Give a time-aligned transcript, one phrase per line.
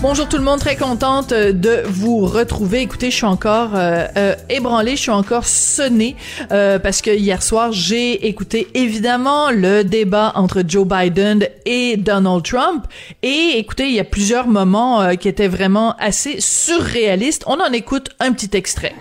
[0.00, 2.82] Bonjour tout le monde, très contente euh, de vous retrouver.
[2.82, 6.14] Écoutez, je suis encore euh, euh, ébranlée, je suis encore sonnée
[6.52, 12.44] euh, parce que hier soir, j'ai écouté évidemment le débat entre Joe Biden et Donald
[12.44, 12.84] Trump.
[13.24, 17.42] Et écoutez, il y a plusieurs moments qui étaient vraiment assez surréalistes.
[17.48, 18.94] On en écoute un petit extrait.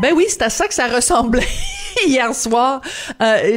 [0.00, 1.46] Ben oui, c'est à ça que ça ressemblait
[2.06, 2.80] hier soir.
[3.22, 3.56] Euh,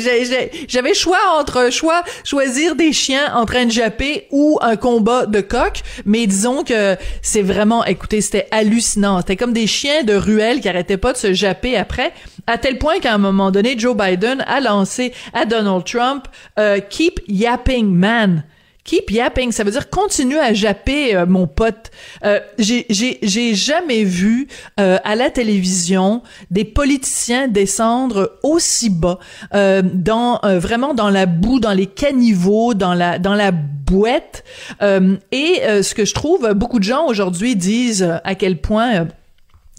[0.67, 5.41] J'avais choix entre choix choisir des chiens en train de japper ou un combat de
[5.41, 9.19] coq, mais disons que c'est vraiment, écoutez, c'était hallucinant.
[9.19, 12.13] C'était comme des chiens de ruelle qui arrêtaient pas de se japper après,
[12.47, 16.25] à tel point qu'à un moment donné, Joe Biden a lancé à Donald Trump
[16.59, 18.43] euh, Keep yapping, man».
[18.85, 21.89] Keep yapping, ça veut dire continue à japper, euh, mon pote.
[22.23, 24.47] Euh, j'ai, jamais vu
[24.79, 29.17] euh, à la télévision des politiciens descendre aussi bas,
[29.55, 34.43] euh, dans euh, vraiment dans la boue, dans les caniveaux, dans la dans la bouette.
[35.31, 39.07] Et ce que je trouve, beaucoup de gens aujourd'hui disent à quel point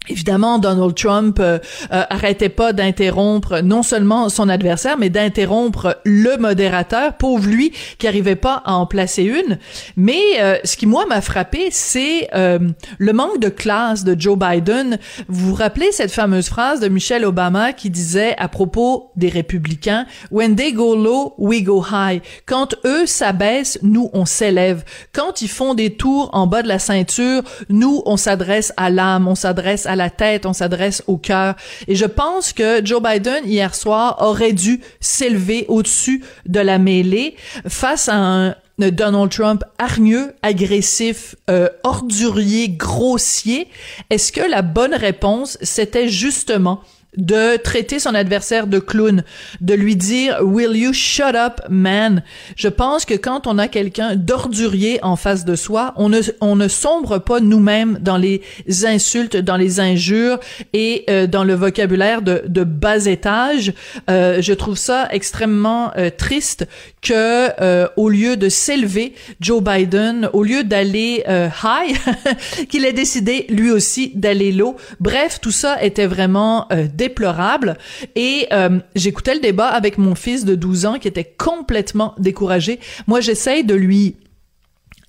[0.09, 1.59] Évidemment, Donald Trump euh,
[1.93, 8.07] euh, arrêtait pas d'interrompre non seulement son adversaire, mais d'interrompre le modérateur, pauvre lui, qui
[8.07, 9.59] arrivait pas à en placer une.
[9.97, 12.59] Mais euh, ce qui moi m'a frappé, c'est euh,
[12.99, 14.99] le manque de classe de Joe Biden.
[15.29, 20.07] Vous vous rappelez cette fameuse phrase de Michelle Obama qui disait à propos des républicains
[20.31, 24.85] "When they go low, we go high." Quand eux s'abaissent, nous on s'élève.
[25.13, 29.27] Quand ils font des tours en bas de la ceinture, nous on s'adresse à l'âme,
[29.27, 31.57] on s'adresse à la tête, on s'adresse au cœur.
[31.89, 37.37] Et je pense que Joe Biden hier soir aurait dû s'élever au-dessus de la mêlée
[37.67, 43.69] face à un Donald Trump hargneux, agressif, euh, ordurier, grossier.
[44.11, 46.81] Est-ce que la bonne réponse, c'était justement
[47.17, 49.23] de traiter son adversaire de clown,
[49.61, 52.23] de lui dire Will you shut up, man?
[52.57, 56.57] Je pense que quand on a quelqu'un d'ordurier en face de soi, on ne, on
[56.57, 58.43] ne sombre pas nous-mêmes dans les
[58.85, 60.39] insultes, dans les injures
[60.73, 63.73] et euh, dans le vocabulaire de, bas étage.
[64.11, 66.67] Euh, je trouve ça extrêmement euh, triste
[67.07, 71.97] que euh, au lieu de s'élever, Joe Biden, au lieu d'aller euh, high,
[72.69, 74.77] qu'il ait décidé lui aussi d'aller low.
[74.99, 77.79] Bref, tout ça était vraiment euh, déplorable.
[78.17, 78.49] Et
[78.95, 82.81] j'écoutais le débat avec mon fils de 12 ans qui était complètement découragé.
[83.07, 84.17] Moi, j'essaye de lui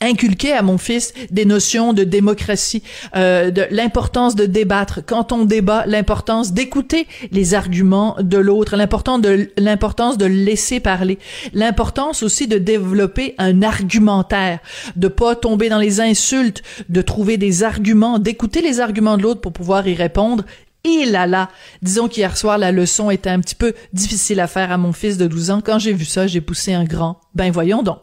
[0.02, 2.84] inculquer à mon fils des notions de démocratie,
[3.16, 5.00] euh, de l'importance de débattre.
[5.06, 11.18] Quand on débat, l'importance d'écouter les arguments de l'autre, l'importance de l'importance de laisser parler,
[11.54, 14.60] l'importance aussi de développer un argumentaire,
[14.96, 19.42] de pas tomber dans les insultes, de trouver des arguments, d'écouter les arguments de l'autre
[19.42, 20.44] pour pouvoir y répondre.
[20.84, 21.50] Et là là,
[21.82, 25.18] disons qu'hier soir la leçon était un petit peu difficile à faire à mon fils
[25.18, 25.62] de 12 ans.
[25.64, 27.20] Quand j'ai vu ça, j'ai poussé un grand.
[27.36, 28.00] Ben voyons donc.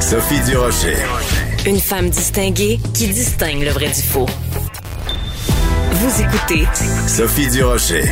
[0.00, 0.96] Sophie Durocher.
[1.66, 4.26] Une femme distinguée qui distingue le vrai du faux.
[5.92, 6.66] Vous écoutez
[7.06, 8.04] Sophie Durocher.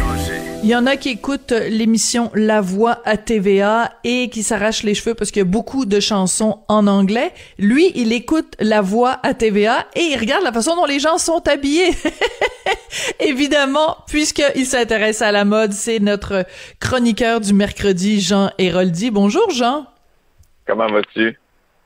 [0.63, 4.95] Il y en a qui écoutent l'émission La Voix à TVA et qui s'arrachent les
[4.95, 7.33] cheveux parce qu'il y a beaucoup de chansons en anglais.
[7.59, 11.17] Lui, il écoute La Voix à TVA et il regarde la façon dont les gens
[11.17, 11.93] sont habillés.
[13.21, 16.45] Évidemment, puisqu'il s'intéresse à la mode, c'est notre
[16.79, 19.11] chroniqueur du mercredi, Jean Héroldi.
[19.11, 19.87] Bonjour, Jean.
[20.67, 21.39] Comment vas-tu?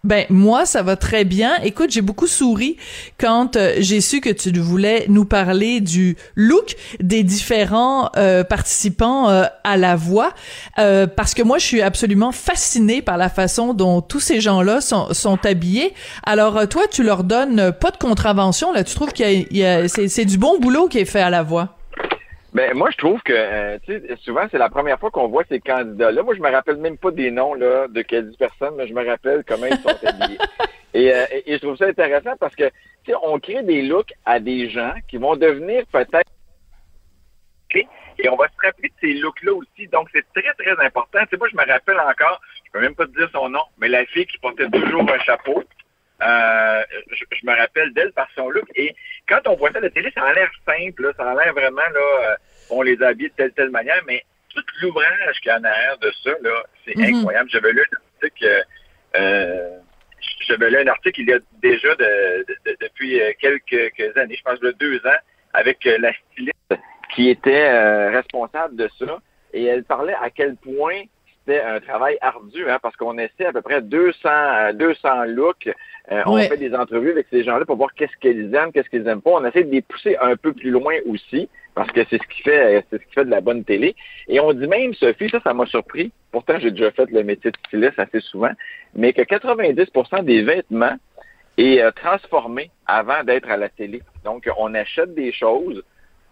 [0.05, 1.57] Ben moi ça va très bien.
[1.63, 2.77] Écoute, j'ai beaucoup souri
[3.19, 9.31] quand euh, j'ai su que tu voulais nous parler du look des différents euh, participants
[9.31, 10.33] euh, à la voix
[10.77, 15.13] parce que moi je suis absolument fascinée par la façon dont tous ces gens-là sont,
[15.15, 15.95] sont habillés.
[16.25, 20.25] Alors toi tu leur donnes pas de contravention là, tu trouves qu'il y a, c'est
[20.25, 21.77] du bon boulot qui est fait à la voix.
[22.55, 25.43] Ben moi je trouve que euh, tu sais souvent c'est la première fois qu'on voit
[25.49, 26.23] ces candidats-là.
[26.23, 29.05] Moi je me rappelle même pas des noms là de quelles personnes, mais je me
[29.05, 30.39] rappelle comment ils sont habillés.
[30.97, 32.69] Et, euh, et, je trouve ça intéressant parce que
[33.03, 36.31] tu sais on crée des looks à des gens qui vont devenir peut-être
[38.19, 39.89] et on va se rappeler de ces looks-là aussi.
[39.89, 41.19] Donc c'est très très important.
[41.23, 43.63] Tu sais moi je me rappelle encore, je peux même pas te dire son nom,
[43.79, 45.65] mais la fille qui portait toujours un chapeau.
[46.23, 48.65] Euh, je, je me rappelle d'elle par son look.
[48.77, 48.95] Et
[49.29, 51.53] quand on voit ça à la télé, ça a l'air simple, là, ça a l'air
[51.55, 52.37] vraiment, là, euh,
[52.71, 54.23] on les habille de telle, telle manière, mais
[54.55, 57.17] tout l'ouvrage qu'il y en a derrière de ça, là, c'est Mhm.
[57.17, 57.51] incroyable.
[57.51, 58.65] J'avais lu un article,
[59.17, 59.79] euh,
[60.47, 64.37] j'avais lu un article il y a déjà de, de- de- depuis euh, quelques, années,
[64.37, 65.21] je pense de deux ans,
[65.53, 66.75] avec euh, la styliste
[67.15, 69.19] qui était euh, responsable de ça.
[69.53, 71.03] Et elle parlait à quel point
[71.47, 75.71] c'était un travail ardu, hein, parce qu'on essaie à peu près 200, 200 looks.
[76.27, 79.23] On fait des entrevues avec ces gens-là pour voir qu'est-ce qu'ils aiment, qu'est-ce qu'ils aiment
[79.23, 79.33] pas.
[79.33, 82.43] On essaie de les pousser un peu plus loin aussi, parce que c'est ce qui
[82.43, 83.95] fait, c'est ce qui fait de la bonne télé.
[84.29, 86.13] Et on dit même, Sophie, ça, ça m'a surpris.
[86.31, 88.53] Pourtant, j'ai déjà fait le métier de styliste assez souvent,
[88.95, 90.97] mais que 90% des vêtements
[91.57, 94.03] est euh, transformé avant d'être à la télé.
[94.25, 95.83] Donc, on achète des choses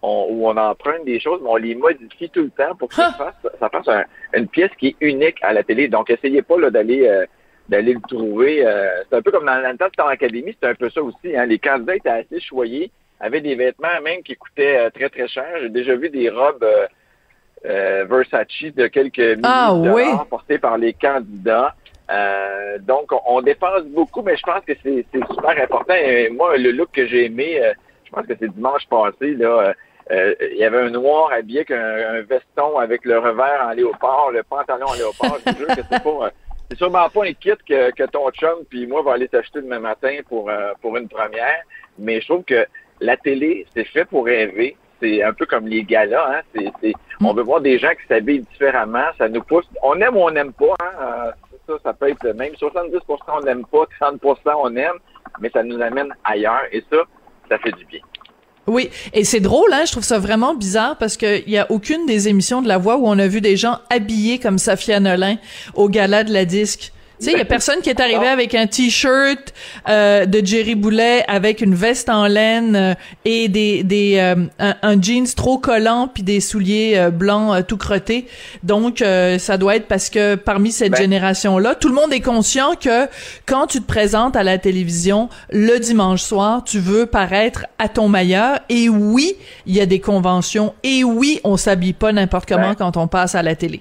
[0.02, 2.96] on, ou on emprunte des choses, mais on les modifie tout le temps pour que
[2.96, 5.88] ça fasse, ça fasse une pièce qui est unique à la télé.
[5.88, 7.24] Donc, essayez pas d'aller euh,
[7.68, 8.66] d'aller le trouver.
[8.66, 11.02] Euh, c'est un peu comme dans, le temps de Star Academy, c'était un peu ça
[11.02, 11.36] aussi.
[11.36, 11.46] Hein.
[11.46, 12.90] Les candidats étaient assez choyés,
[13.20, 15.46] avaient des vêtements même qui coûtaient très, très cher.
[15.60, 16.66] J'ai déjà vu des robes
[17.64, 21.74] Versace de quelques milliers ah, de dollars portées par les candidats.
[22.10, 25.94] Euh, donc, on, dépense beaucoup, mais je pense que c'est super important.
[25.94, 27.72] Et moi, le look que j'ai aimé, euh,
[28.04, 29.72] je pense que c'est dimanche passé, là,
[30.12, 34.30] euh, il y avait un noir habillé avec un, veston avec le revers en léopard,
[34.30, 35.38] le pantalon en léopard.
[35.46, 36.30] je jure que c'est pas...
[36.70, 39.80] c'est sûrement pas un kit que, que ton chum puis moi va aller t'acheter demain
[39.80, 40.50] matin pour,
[40.80, 41.62] pour une première.
[41.98, 42.66] Mais je trouve que
[43.00, 44.76] la télé, c'est fait pour rêver.
[45.00, 46.42] C'est un peu comme les galas.
[46.54, 46.62] Hein?
[46.80, 49.06] C'est, on veut voir des gens qui s'habillent différemment.
[49.18, 49.66] Ça nous pousse.
[49.82, 50.74] On aime ou on n'aime pas.
[50.80, 51.32] Hein?
[51.66, 54.98] ça, ça peut être même 70% on n'aime pas, 30% on aime,
[55.40, 56.98] mais ça nous amène ailleurs et ça,
[57.48, 58.00] ça fait du bien.
[58.68, 62.06] Oui, et c'est drôle, hein, je trouve ça vraiment bizarre parce qu'il y a aucune
[62.06, 65.36] des émissions de La Voix où on a vu des gens habillés comme Safia Nolin
[65.74, 66.92] au gala de la disque.
[67.22, 69.54] Tu sais, il y a personne qui est arrivé avec un t-shirt
[69.88, 75.00] euh, de Jerry Boulet avec une veste en laine euh, et des des euh, un,
[75.00, 78.26] jeans trop collant puis des souliers blancs tout crottés.
[78.64, 79.04] Donc
[79.38, 82.74] ça doit être parce que parmi cette ben génération là, tout le monde est conscient
[82.74, 83.06] que
[83.46, 88.08] quand tu te présentes à la télévision le dimanche soir, tu veux paraître à ton
[88.08, 88.58] meilleur.
[88.68, 89.36] Et oui,
[89.66, 90.74] il y a des conventions.
[90.82, 93.80] Et oui, on s'habille pas n'importe comment ben quand on passe à la télé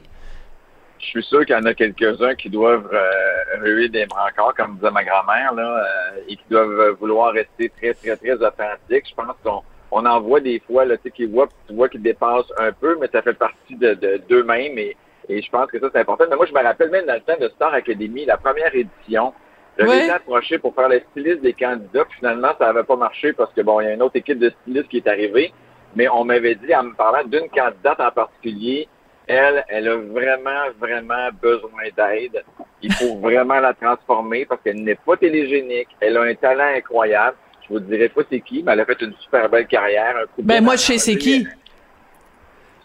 [1.01, 4.75] je suis sûr qu'il y en a quelques-uns qui doivent euh, ruer des brancards, comme
[4.75, 9.09] disait ma grand-mère, là, euh, et qui doivent vouloir rester très, très, très authentiques.
[9.09, 9.61] Je pense qu'on
[9.91, 12.71] on en voit des fois, là, tu sais, qui voient, tu vois qu'ils dépassent un
[12.71, 13.93] peu, mais ça fait partie de,
[14.29, 14.95] d'eux-mêmes et,
[15.27, 16.25] et je pense que ça, c'est important.
[16.29, 19.33] Mais moi, je me rappelle même dans le temps de Star Academy, la première édition,
[19.77, 23.33] j'avais été approché pour faire le styliste des candidats, puis finalement, ça n'avait pas marché
[23.33, 25.53] parce que, bon, il y a une autre équipe de stylistes qui est arrivée,
[25.95, 28.87] mais on m'avait dit, en me parlant d'une candidate en particulier,
[29.27, 32.43] elle, elle a vraiment, vraiment besoin d'aide.
[32.81, 35.89] Il faut vraiment la transformer parce qu'elle n'est pas télégénique.
[35.99, 37.37] Elle a un talent incroyable.
[37.63, 40.15] Je vous dirai pas c'est qui, mais elle a fait une super belle carrière.
[40.39, 41.47] ben, moi, je sais c'est qui.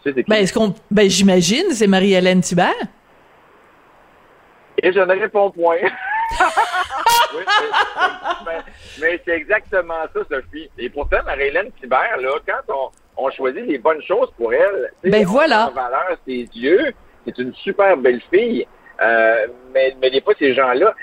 [0.05, 2.73] Ben, est-ce qu'on, ben, j'imagine, c'est Marie-Hélène Thibert.
[4.81, 5.79] Et je ne réponds point.
[9.01, 10.69] mais, c'est exactement ça, Sophie.
[10.77, 14.91] Et pourtant, Marie-Hélène Thibert, là, quand on, on choisit les bonnes choses pour elle.
[15.03, 15.71] ben voilà.
[15.73, 16.93] Valeur ses yeux.
[17.25, 18.65] C'est une super belle fille.
[19.01, 20.95] Euh, mais, mais des fois, ces gens-là,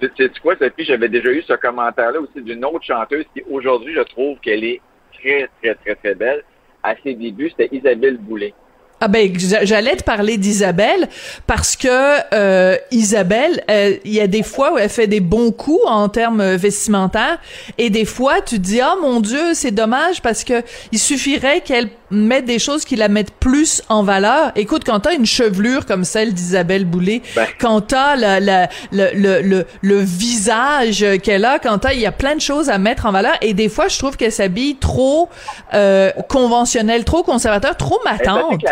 [0.00, 3.94] tu sais quoi, Sophie, j'avais déjà eu ce commentaire-là aussi d'une autre chanteuse qui, aujourd'hui,
[3.94, 4.80] je trouve qu'elle est
[5.14, 6.42] très, très, très, très belle.
[6.82, 8.54] À ses débuts, c'était Isabelle Boulay.
[8.98, 11.08] Ah ben j'allais te parler d'Isabelle
[11.46, 11.88] parce que
[12.34, 16.08] euh, Isabelle, euh, il y a des fois où elle fait des bons coups en
[16.08, 17.38] termes vestimentaires
[17.76, 20.62] et des fois tu dis ah mon Dieu c'est dommage parce que
[20.92, 24.52] il suffirait qu'elle mette des choses qui la mettent plus en valeur.
[24.56, 27.46] Écoute quand t'as une chevelure comme celle d'Isabelle Boulay, ben.
[27.60, 32.34] quand t'as le, le, le, le visage qu'elle a, quand t'as il y a plein
[32.34, 35.28] de choses à mettre en valeur et des fois je trouve qu'elle s'habille trop
[35.74, 38.64] euh, conventionnelle, trop conservateur, trop matante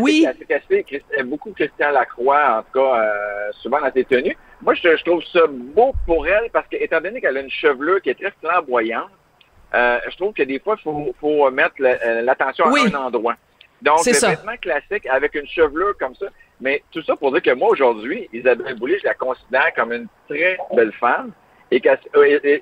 [0.00, 0.26] oui.
[0.68, 0.84] C'est
[1.18, 4.36] euh, beaucoup Christian Lacroix, en tout cas, euh, souvent dans ses tenues.
[4.62, 8.00] Moi, je, trouve ça beau pour elle parce que, étant donné qu'elle a une chevelure
[8.02, 9.10] qui est très flamboyante,
[9.76, 13.36] euh, je trouve que des fois, il faut, faut mettre l'attention à un endroit.
[13.82, 16.26] Donc, le vêtement classique avec une chevelure comme ça.
[16.60, 20.06] Mais tout ça pour dire que moi, aujourd'hui, Isabelle Boulay, je la considère comme une
[20.28, 21.32] très belle femme.
[21.70, 21.82] Et,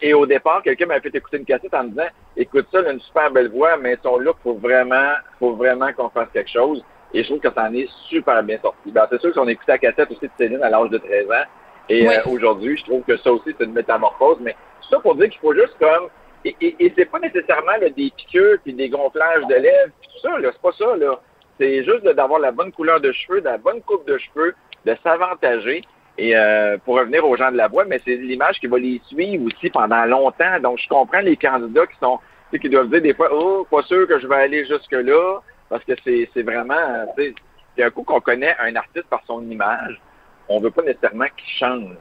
[0.00, 2.86] et, au départ, quelqu'un m'a fait écouter une cassette en me disant Écoute ça, elle
[2.86, 6.50] a une super belle voix, mais son look, faut vraiment, faut vraiment qu'on fasse quelque
[6.50, 6.82] chose.
[7.12, 8.90] Et je trouve que ça en est super bien sorti.
[8.90, 11.44] Ben, c'est sûr qu'on écouté la cassette aussi de Céline à l'âge de 13 ans.
[11.88, 14.38] Et euh, aujourd'hui, je trouve que ça aussi, c'est une métamorphose.
[14.40, 16.08] Mais tout ça pour dire qu'il faut juste comme...
[16.44, 20.38] Et, et, c'est pas nécessairement des piqûres puis des gonflages de lèvres puis tout ça.
[20.38, 20.96] là C'est pas ça.
[20.96, 21.20] là.
[21.58, 25.82] C'est juste d'avoir la bonne couleur de cheveux, la bonne coupe de cheveux, de s'avantager.
[26.16, 29.00] Et euh, pour revenir aux gens de la voix, mais c'est l'image qui va les
[29.06, 30.60] suivre aussi pendant longtemps.
[30.60, 32.20] Donc, je comprends les candidats qui sont
[32.58, 35.40] qui doivent dire des fois, oh, pas sûr que je vais aller jusque-là.
[35.68, 36.74] Parce que c'est vraiment,
[37.16, 37.34] c'est
[37.82, 40.00] un coup qu'on connaît un artiste par son image,
[40.48, 41.96] on veut pas nécessairement qu'il change.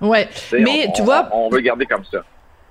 [0.00, 2.24] Ouais, mais tu vois, on, veut garder comme ça.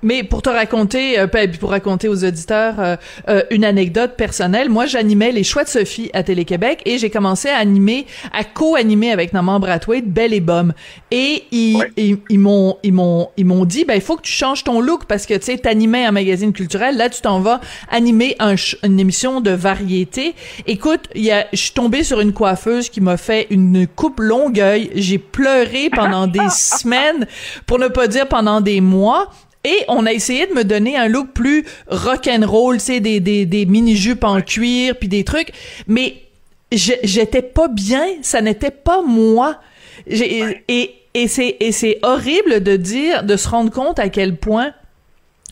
[0.05, 1.25] Mais pour te raconter, euh,
[1.59, 2.95] pour raconter aux auditeurs euh,
[3.27, 7.49] euh, une anecdote personnelle, moi j'animais les choix de Sophie à Télé-Québec et j'ai commencé
[7.49, 10.73] à animer, à co-animer avec Norman Brathwaite Belle et Bum.
[11.09, 11.81] Et ils,
[12.29, 15.05] ils, m'ont ils m'ont ils m'ont dit ben il faut que tu changes ton look
[15.05, 17.59] parce que tu sais t'animais un magazine culturel, là tu t'en vas
[17.89, 20.35] animer un, une émission de variété.
[20.67, 24.19] Écoute, il y a je suis tombée sur une coiffeuse qui m'a fait une coupe
[24.19, 27.25] longueuil, j'ai pleuré pendant des semaines
[27.65, 29.31] pour ne pas dire pendant des mois
[29.65, 32.99] et on a essayé de me donner un look plus rock and roll, tu sais,
[32.99, 35.51] des, des, des mini-jupes en cuir, puis des trucs.
[35.87, 36.21] Mais
[36.71, 39.59] j'étais pas bien, ça n'était pas moi.
[40.07, 44.73] Et, et c'est et c'est horrible de dire, de se rendre compte à quel point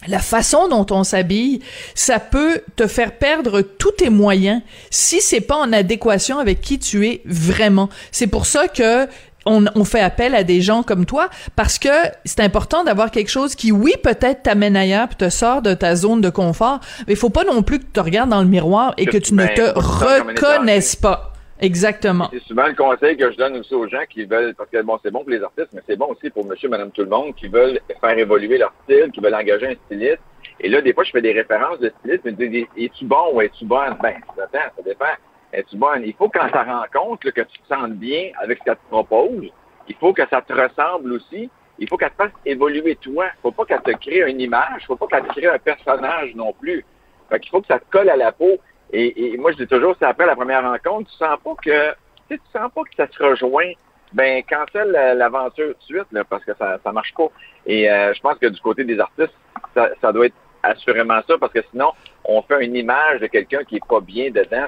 [0.08, 1.62] la façon dont on s'habille,
[1.96, 6.80] ça peut te faire perdre tous tes moyens si c'est pas en adéquation avec qui
[6.80, 7.90] tu es vraiment.
[8.12, 9.08] C'est pour ça que
[9.46, 11.90] on, fait appel à des gens comme toi parce que
[12.26, 15.96] c'est important d'avoir quelque chose qui, oui, peut-être t'amène ailleurs puis te sort de ta
[15.96, 18.48] zone de confort, mais il faut pas non plus que tu te regardes dans le
[18.48, 21.34] miroir et que, tu ne te reconnaisses pas.
[21.60, 22.30] Exactement.
[22.34, 25.00] C'est souvent le conseil que je donne aussi aux gens qui veulent, parce que bon,
[25.02, 27.34] c'est bon pour les artistes, mais c'est bon aussi pour monsieur, madame, tout le monde,
[27.36, 30.20] qui veulent faire évoluer leur style, qui veulent engager un styliste.
[30.60, 33.42] Et là, des fois, je fais des références de styliste, mais dis, es-tu bon ou
[33.42, 33.96] es-tu bonne?
[34.02, 35.06] Ben, ça dépend
[35.54, 35.78] es-tu?
[36.06, 39.50] Il faut quand ça rencontre que tu te sentes bien avec ce qu'elle te propose.
[39.88, 41.50] Il faut que ça te ressemble aussi.
[41.80, 43.26] Il faut qu'elle te fasse évoluer toi.
[43.26, 44.82] Il faut pas qu'elle te crée une image.
[44.82, 46.86] Il faut pas qu'elle te crée un personnage non plus.
[47.30, 48.58] Fait qu'il faut que ça te colle à la peau.
[48.92, 51.96] Et, moi, je dis toujours, c'est après la première rencontre, tu sens pas que,
[52.30, 53.72] tu sens pas que ça se rejoint.
[54.14, 57.30] Ben, cancelle l'aventure de suite, parce que ça, ça marche pas.
[57.66, 59.34] Et euh, je pense que du côté des artistes,
[59.74, 61.92] ça doit être assurément ça, parce que sinon,
[62.26, 64.68] on fait une image de quelqu'un qui est pas bien dedans.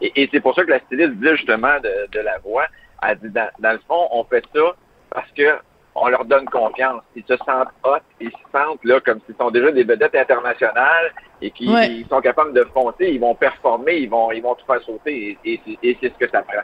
[0.00, 2.66] et, c'est pour ça que la styliste dit justement de, la voix,
[3.06, 4.74] elle dit, dans, le fond, on fait ça
[5.10, 5.58] parce que
[5.94, 7.02] on leur donne confiance.
[7.16, 11.12] Ils se sentent hot, ils se sentent là comme s'ils sont déjà des vedettes internationales
[11.42, 14.80] et qu'ils sont capables de foncer, ils vont performer, ils vont, ils vont tout faire
[14.82, 16.62] sauter et, et c'est ce que ça prend.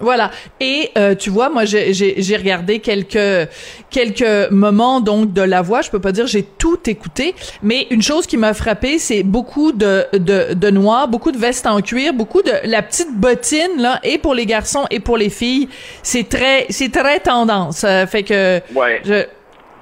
[0.00, 0.30] Voilà.
[0.60, 3.48] Et euh, tu vois, moi, j'ai regardé quelques
[3.90, 5.80] quelques moments donc de la voix.
[5.80, 9.72] Je peux pas dire j'ai tout écouté, mais une chose qui m'a frappé, c'est beaucoup
[9.72, 14.00] de, de de noir, beaucoup de vestes en cuir, beaucoup de la petite bottine là,
[14.02, 15.68] et pour les garçons et pour les filles.
[16.02, 17.78] C'est très c'est très tendance.
[17.78, 18.60] Ça fait que.
[18.74, 19.00] Ouais.
[19.04, 19.24] Je...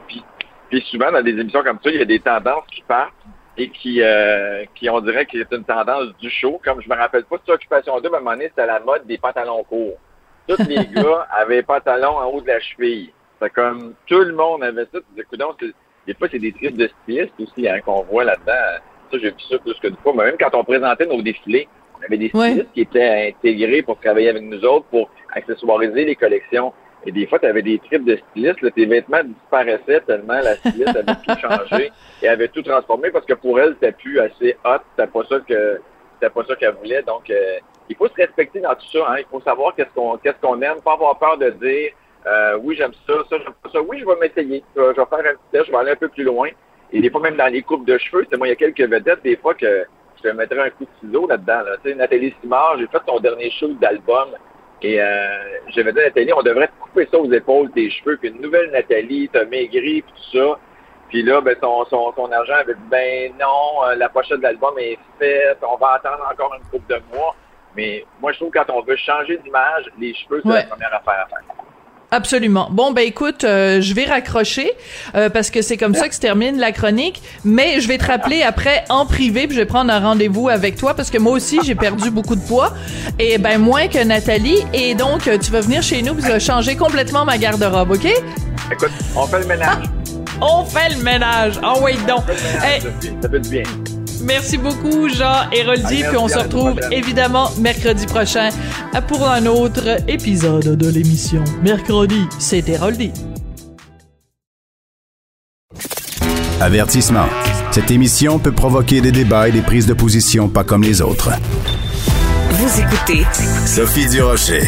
[0.09, 3.13] Puis, souvent dans des émissions comme ça, il y a des tendances qui partent
[3.57, 6.61] et qui, euh, qui on dirait qu'il est une tendance du show.
[6.65, 9.07] Comme je me rappelle pas de Occupation 2, à un moment donné, c'était la mode
[9.07, 9.99] des pantalons courts.
[10.49, 13.13] Tous les gars avaient pantalons en haut de la cheville.
[13.41, 14.99] C'est comme tout le monde avait ça.
[16.07, 18.83] des fois, c'est des trips de stylistes aussi hein, qu'on voit là-dedans.
[19.11, 20.13] Ça, j'ai vu ça plus que du fois.
[20.17, 21.69] Mais même quand on présentait nos défilés,
[21.99, 26.17] on avait des stylistes qui étaient intégrés pour travailler avec nous autres, pour accessoiriser les
[26.17, 26.73] collections.
[27.07, 28.75] Et des fois, tu avais des tripes de stylistes.
[28.75, 31.93] tes vêtements disparaissaient tellement la styliste avait tout changé
[32.23, 34.79] et avait tout transformé parce que pour elle, c'était plus assez hot.
[34.97, 35.81] C'était pas ça que
[36.15, 37.03] c'était pas ça qu'elle voulait.
[37.03, 37.59] Donc, euh,
[37.89, 39.07] il faut se respecter dans tout ça.
[39.09, 39.17] Hein.
[39.19, 41.93] Il faut savoir qu'est-ce qu'on qu'est-ce qu'on aime, pas avoir peur de dire
[42.27, 43.83] euh, oui, j'aime ça, ça, j'aime pas ça.
[43.83, 44.65] Oui, je vais m'essayer.
[44.75, 46.49] Je vais faire un petit test, je vais aller un peu plus loin.
[46.93, 48.81] Et des fois, même dans les coupes de cheveux, c'est moi, il y a quelques
[48.81, 49.85] vedettes, des fois, que
[50.17, 51.63] je te mettrais un coup de ciseau là-dedans.
[51.63, 51.95] Là.
[51.97, 54.29] Nathalie Simard, j'ai fait ton dernier shoot d'album.
[54.83, 58.17] Et euh, j'avais dit à Nathalie, on devrait te couper ça aux épaules, tes cheveux,
[58.19, 60.59] puis une nouvelle Nathalie, t'as maigri, puis tout ça.
[61.09, 64.43] Puis là, ben, son, son, son argent avait dit, ben non, euh, la pochette de
[64.43, 67.35] l'album est faite, on va attendre encore une couple de mois.
[67.77, 70.95] Mais moi, je trouve que quand on veut changer d'image, les cheveux, c'est la première
[70.95, 71.43] affaire à faire.
[72.15, 72.69] Absolument.
[72.71, 74.71] Bon, ben écoute, euh, je vais raccrocher
[75.17, 77.21] euh, parce que c'est comme ça que se termine la chronique.
[77.45, 80.77] Mais je vais te rappeler après en privé, puis je vais prendre un rendez-vous avec
[80.77, 82.73] toi parce que moi aussi j'ai perdu beaucoup de poids
[83.19, 84.59] et ben moins que Nathalie.
[84.73, 88.07] Et donc tu vas venir chez nous, puis tu vas changer complètement ma garde-robe, ok?
[88.71, 89.85] Écoute, on fait le ménage.
[90.41, 91.61] on fait le ménage.
[91.65, 92.23] Oh wait donc.
[93.21, 93.65] Ça fait du bien.
[94.25, 96.03] Merci beaucoup, Jean Héroldi.
[96.09, 98.49] Puis on se retrouve évidemment mercredi prochain
[99.09, 101.45] pour un autre épisode de l'émission.
[101.63, 103.13] Mercredi, c'est Héroldi.
[106.61, 107.27] Avertissement.
[107.71, 111.31] Cette émission peut provoquer des débats et des prises de position pas comme les autres.
[112.51, 113.27] Vous écoutez
[113.67, 114.63] Sophie Durocher.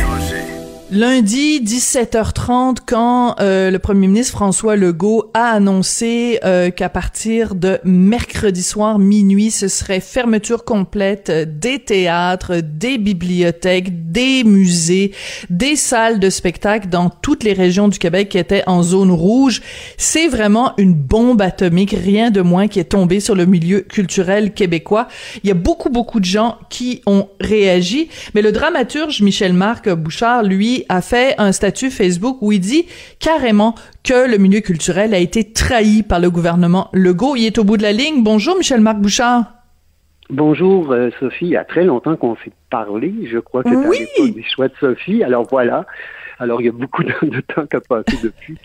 [0.93, 7.81] Lundi 17h30, quand euh, le premier ministre François Legault a annoncé euh, qu'à partir de
[7.83, 15.11] mercredi soir minuit, ce serait fermeture complète des théâtres, des bibliothèques, des musées,
[15.51, 19.63] des salles de spectacle dans toutes les régions du Québec qui étaient en zone rouge,
[19.97, 24.55] c'est vraiment une bombe atomique, rien de moins qui est tombé sur le milieu culturel
[24.55, 25.09] québécois.
[25.43, 29.91] Il y a beaucoup beaucoup de gens qui ont réagi, mais le dramaturge Michel Marc
[29.93, 32.87] Bouchard, lui, qui a fait un statut Facebook où il dit
[33.19, 37.37] carrément que le milieu culturel a été trahi par le gouvernement Legault.
[37.37, 38.23] Il est au bout de la ligne.
[38.23, 39.53] Bonjour, Michel-Marc Bouchard.
[40.29, 44.09] Bonjour euh, Sophie, il y a très longtemps qu'on s'est parlé, je crois que oui.
[44.17, 45.87] tu des choix de Sophie, alors voilà.
[46.41, 48.59] Alors il y a beaucoup de, temps qui a passé depuis.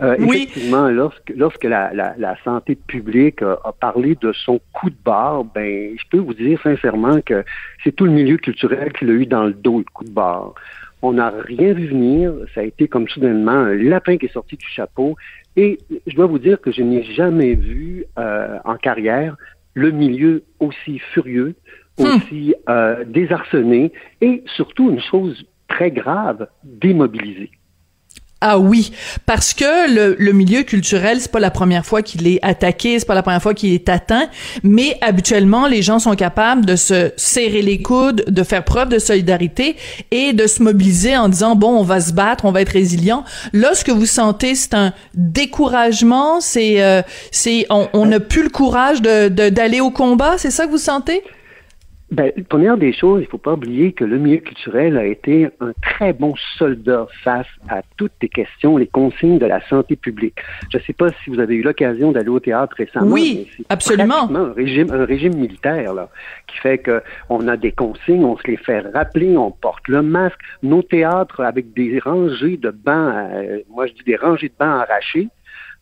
[0.00, 0.44] Euh, oui.
[0.44, 4.96] Effectivement, lorsque, lorsque la, la, la santé publique a, a, parlé de son coup de
[5.04, 7.44] barre, ben je peux vous dire sincèrement que
[7.82, 10.54] c'est tout le milieu culturel qui l'a eu dans le dos, le coup de barre.
[11.02, 14.56] On n'a rien vu venir, ça a été comme soudainement un lapin qui est sorti
[14.56, 15.16] du chapeau.
[15.56, 19.36] Et je dois vous dire que je n'ai jamais vu euh, en carrière
[19.74, 21.54] le milieu aussi furieux,
[21.98, 27.50] aussi euh, désarçonné et surtout une chose très grave, démobilisé.
[28.42, 28.90] Ah oui,
[29.26, 33.04] parce que le, le milieu culturel, c'est pas la première fois qu'il est attaqué, c'est
[33.04, 34.30] pas la première fois qu'il est atteint,
[34.62, 38.98] mais habituellement, les gens sont capables de se serrer les coudes, de faire preuve de
[38.98, 39.76] solidarité
[40.10, 43.24] et de se mobiliser en disant bon, on va se battre, on va être résilient.
[43.52, 48.48] Là, ce que vous sentez, c'est un découragement, c'est euh, c'est on n'a plus le
[48.48, 51.22] courage de d'aller au combat, c'est ça que vous sentez?
[52.10, 55.72] Ben, première des choses, il faut pas oublier que le milieu culturel a été un
[55.80, 60.34] très bon soldat face à toutes les questions, les consignes de la santé publique.
[60.72, 63.12] Je ne sais pas si vous avez eu l'occasion d'aller au théâtre récemment.
[63.12, 64.28] Oui, absolument.
[64.34, 66.08] Un régime, un régime militaire là,
[66.48, 70.02] qui fait que on a des consignes, on se les fait rappeler, on porte le
[70.02, 70.40] masque.
[70.64, 74.82] Nos théâtres avec des rangées de bancs, euh, moi je dis des rangées de bancs
[74.82, 75.28] arrachés.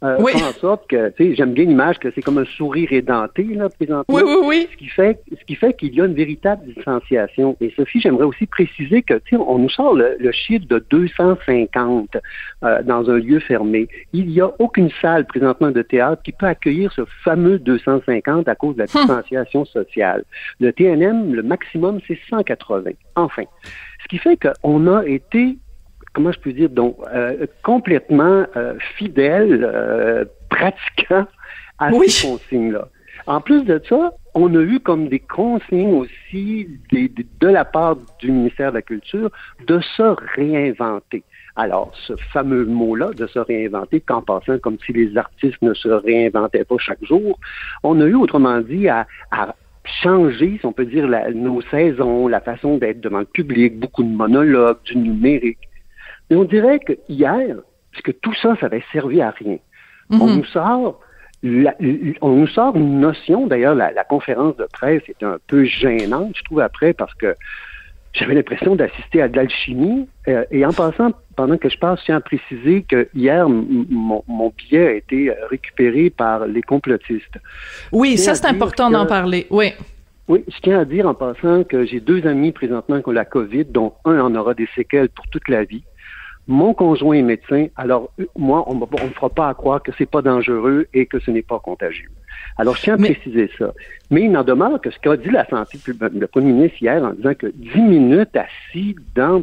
[0.05, 0.33] Euh, oui.
[0.37, 3.69] en sorte que, tu sais, j'aime bien l'image que c'est comme un sourire édenté, là,
[3.69, 4.14] présentement.
[4.14, 4.69] Oui, oui, oui.
[4.71, 7.57] Ce qui fait, ce qui fait qu'il y a une véritable distanciation.
[7.61, 10.85] Et Sophie, j'aimerais aussi préciser que, tu sais, on nous sort le, le chiffre de
[10.90, 12.17] 250
[12.62, 13.88] euh, dans un lieu fermé.
[14.12, 18.55] Il n'y a aucune salle présentement de théâtre qui peut accueillir ce fameux 250 à
[18.55, 20.25] cause de la distanciation sociale.
[20.61, 22.90] Le TNM, le maximum, c'est 180.
[23.17, 23.45] Enfin.
[24.00, 25.59] Ce qui fait qu'on a été
[26.19, 31.27] comment je peux dire, donc euh, complètement euh, fidèle, euh, pratiquant
[31.79, 32.09] à Oui.
[32.11, 32.89] ces consignes-là.
[33.29, 37.65] En plus de ça, on a eu comme des consignes aussi des- des- de la
[37.65, 39.31] part du ministère de la Culture
[39.69, 40.02] de se
[40.35, 41.23] réinventer.
[41.54, 45.89] Alors, ce fameux mot-là, de se réinventer, qu'en passant comme si les artistes ne se
[45.89, 47.39] réinventaient pas chaque jour,
[47.85, 49.54] on a eu, autrement dit, à, à
[50.02, 54.02] changer, si on peut dire, la- nos saisons, la façon d'être devant le public, beaucoup
[54.02, 55.59] de monologues, du numérique.
[56.30, 57.56] Mais on dirait que hier,
[57.91, 59.58] puisque tout ça, ça avait servi à rien,
[60.10, 61.00] on nous sort
[61.43, 61.76] la-
[62.21, 66.32] on nous sort une notion, d'ailleurs, la, la conférence de presse était un peu gênante,
[66.36, 67.34] je trouve, après, parce que
[68.12, 70.08] j'avais l'impression d'assister à de l'alchimie.
[70.26, 74.25] Euh, et en passant, pendant que je passe, je tiens à préciser que hier, mon,
[74.26, 77.38] mon billet a été euh, récupéré par les complotistes.
[77.93, 79.47] Oui, ça c'est important d'en parler.
[79.50, 79.73] Oui.
[80.26, 83.25] Oui, je tiens à dire en passant que j'ai deux amis présentement qui ont la
[83.25, 85.84] COVID, dont un en aura des séquelles pour toute la vie.
[86.49, 89.93] Mon conjoint est médecin, alors euh, moi, on ne me fera pas à croire que
[89.99, 92.08] c'est pas dangereux et que ce n'est pas contagieux.
[92.56, 93.73] Alors, je tiens à Mais- préciser ça.
[94.11, 97.04] Mais il n'en demeure que ce qu'a dit la santé publique, le premier ministre hier
[97.04, 99.43] en disant que 10 minutes assis dans,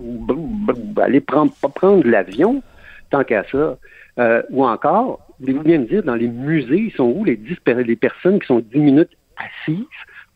[1.02, 2.64] aller prendre, pas prendre l'avion,
[3.12, 3.78] tant qu'à ça,
[4.18, 7.56] euh, ou encore, voulez-vous bien me dire, dans les musées, ils sont où les, 10
[7.64, 9.84] per- les personnes qui sont 10 minutes assises,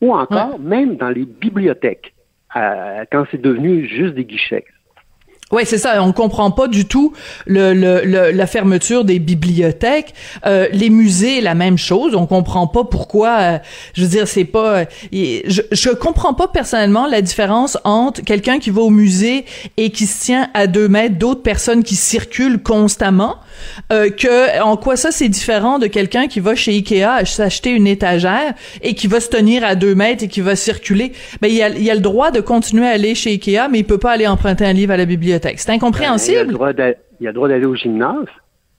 [0.02, 2.14] ou encore, même dans les bibliothèques,
[2.56, 4.66] euh, quand c'est devenu juste des guichets.
[5.52, 6.04] Oui, c'est ça.
[6.04, 7.14] On comprend pas du tout
[7.48, 10.14] le, le, le- la fermeture des bibliothèques,
[10.46, 12.14] Euh, les musées, la même chose.
[12.16, 13.38] On comprend pas pourquoi.
[13.40, 13.58] euh,
[13.94, 14.80] je veux dire, c'est pas.
[14.82, 19.46] euh, je, je comprends pas personnellement la différence entre quelqu'un qui va au musée
[19.78, 23.36] et qui se tient à deux mètres d'autres personnes qui circulent constamment.
[23.92, 27.88] Euh, que en quoi ça c'est différent de quelqu'un qui va chez Ikea s'acheter une
[27.88, 31.12] étagère et qui va se tenir à deux mètres et qui va circuler?
[31.42, 33.86] Ben il a, il a le droit de continuer à aller chez Ikea, mais il
[33.86, 35.60] peut pas aller emprunter un livre à la bibliothèque.
[35.60, 36.38] C'est le incompréhensible.
[36.38, 38.28] il a le droit d'aller au gymnase,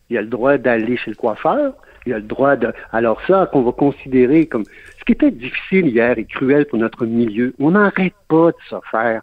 [0.09, 1.75] il a le droit d'aller chez le coiffeur,
[2.07, 2.73] il a le droit de...
[2.93, 4.65] Alors ça, qu'on va considérer comme...
[4.99, 8.77] Ce qui était difficile hier et cruel pour notre milieu, on n'arrête pas de se
[8.91, 9.23] faire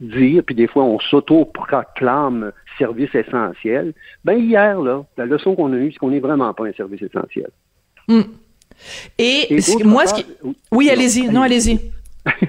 [0.00, 3.92] dire, puis des fois on s'auto-proclame service essentiel.
[4.24, 7.02] Ben hier, là, la leçon qu'on a eue, c'est qu'on n'est vraiment pas un service
[7.02, 7.48] essentiel.
[9.18, 10.26] Et, Et ce- moi, ce qui...
[10.72, 11.28] oui, allez-y.
[11.28, 11.78] Non, allez-y.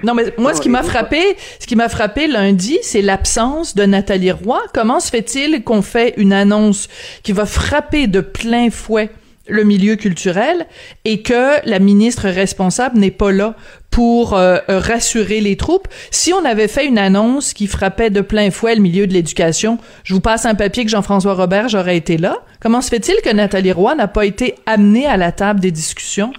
[0.04, 1.20] Non, mais moi, ce qui m'a frappé,
[1.58, 4.60] ce qui m'a frappé lundi, c'est l'absence de Nathalie Roy.
[4.74, 6.88] Comment se fait-il qu'on fait une annonce
[7.22, 9.10] qui va frapper de plein fouet
[9.48, 10.66] le milieu culturel
[11.04, 13.56] et que la ministre responsable n'est pas là
[13.90, 15.88] pour euh, euh, rassurer les troupes.
[16.10, 19.78] Si on avait fait une annonce qui frappait de plein fouet le milieu de l'éducation,
[20.04, 22.36] je vous passe un papier que Jean-François Robert j'aurais été là.
[22.60, 26.32] Comment se fait-il que Nathalie Roy n'a pas été amenée à la table des discussions?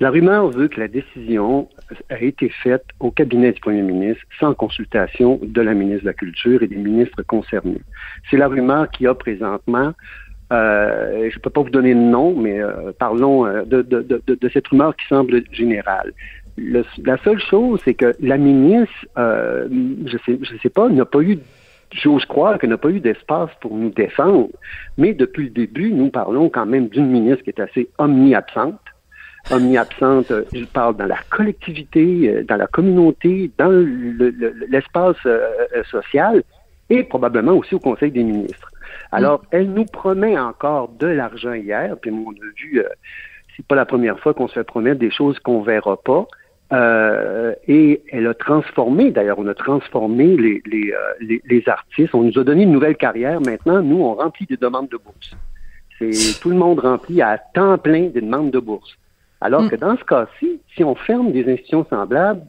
[0.00, 1.68] La rumeur veut que la décision
[2.08, 6.14] a été faite au cabinet du premier ministre sans consultation de la ministre de la
[6.14, 7.80] Culture et des ministres concernés.
[8.30, 9.92] C'est la rumeur qui a présentement
[10.50, 12.58] euh, je ne peux pas vous donner de nom, mais
[12.98, 16.12] parlons de, cette rumeur qui semble générale.
[16.58, 19.68] Le, la seule chose, c'est que la ministre, euh,
[20.06, 21.38] je sais, je sais pas, n'a pas eu,
[21.92, 24.48] j'ose croire qu'elle n'a pas eu d'espace pour nous défendre.
[24.96, 28.80] Mais depuis le début, nous parlons quand même d'une ministre qui est assez omniabsente.
[29.50, 33.70] Omniabsente, je parle dans la collectivité, dans la communauté, dans
[34.68, 35.16] l'espace
[35.90, 36.42] social
[36.90, 38.70] et probablement aussi au Conseil des ministres.
[39.12, 42.88] Alors, elle nous promet encore de l'argent hier, puis on a vu, euh,
[43.56, 46.26] c'est pas la première fois qu'on se fait promettre des choses qu'on verra pas.
[46.72, 52.14] Euh, et elle a transformé, d'ailleurs, on a transformé les, les, euh, les, les, artistes.
[52.14, 53.40] On nous a donné une nouvelle carrière.
[53.40, 55.34] Maintenant, nous, on remplit des demandes de bourse.
[55.98, 56.10] C'est
[56.42, 58.98] tout le monde remplit à temps plein des demandes de bourse.
[59.40, 59.70] Alors mm.
[59.70, 62.42] que dans ce cas-ci, si on ferme des institutions semblables,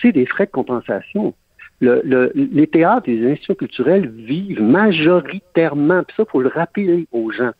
[0.00, 1.34] c'est des frais de compensation
[1.82, 7.06] le, les théâtres et les institutions culturelles vivent majoritairement, puis ça, il faut le rappeler
[7.12, 7.52] aux gens,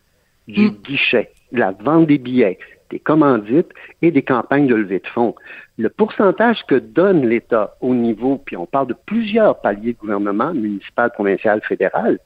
[0.48, 0.76] du mm.
[0.84, 2.58] guichet, de la vente des billets,
[2.90, 3.70] des commandites
[4.00, 5.34] et des campagnes de levée de fonds.
[5.78, 10.52] Le pourcentage que donne l'État au niveau, puis on parle de plusieurs paliers de gouvernement,
[10.52, 12.18] municipal, provincial, fédéral,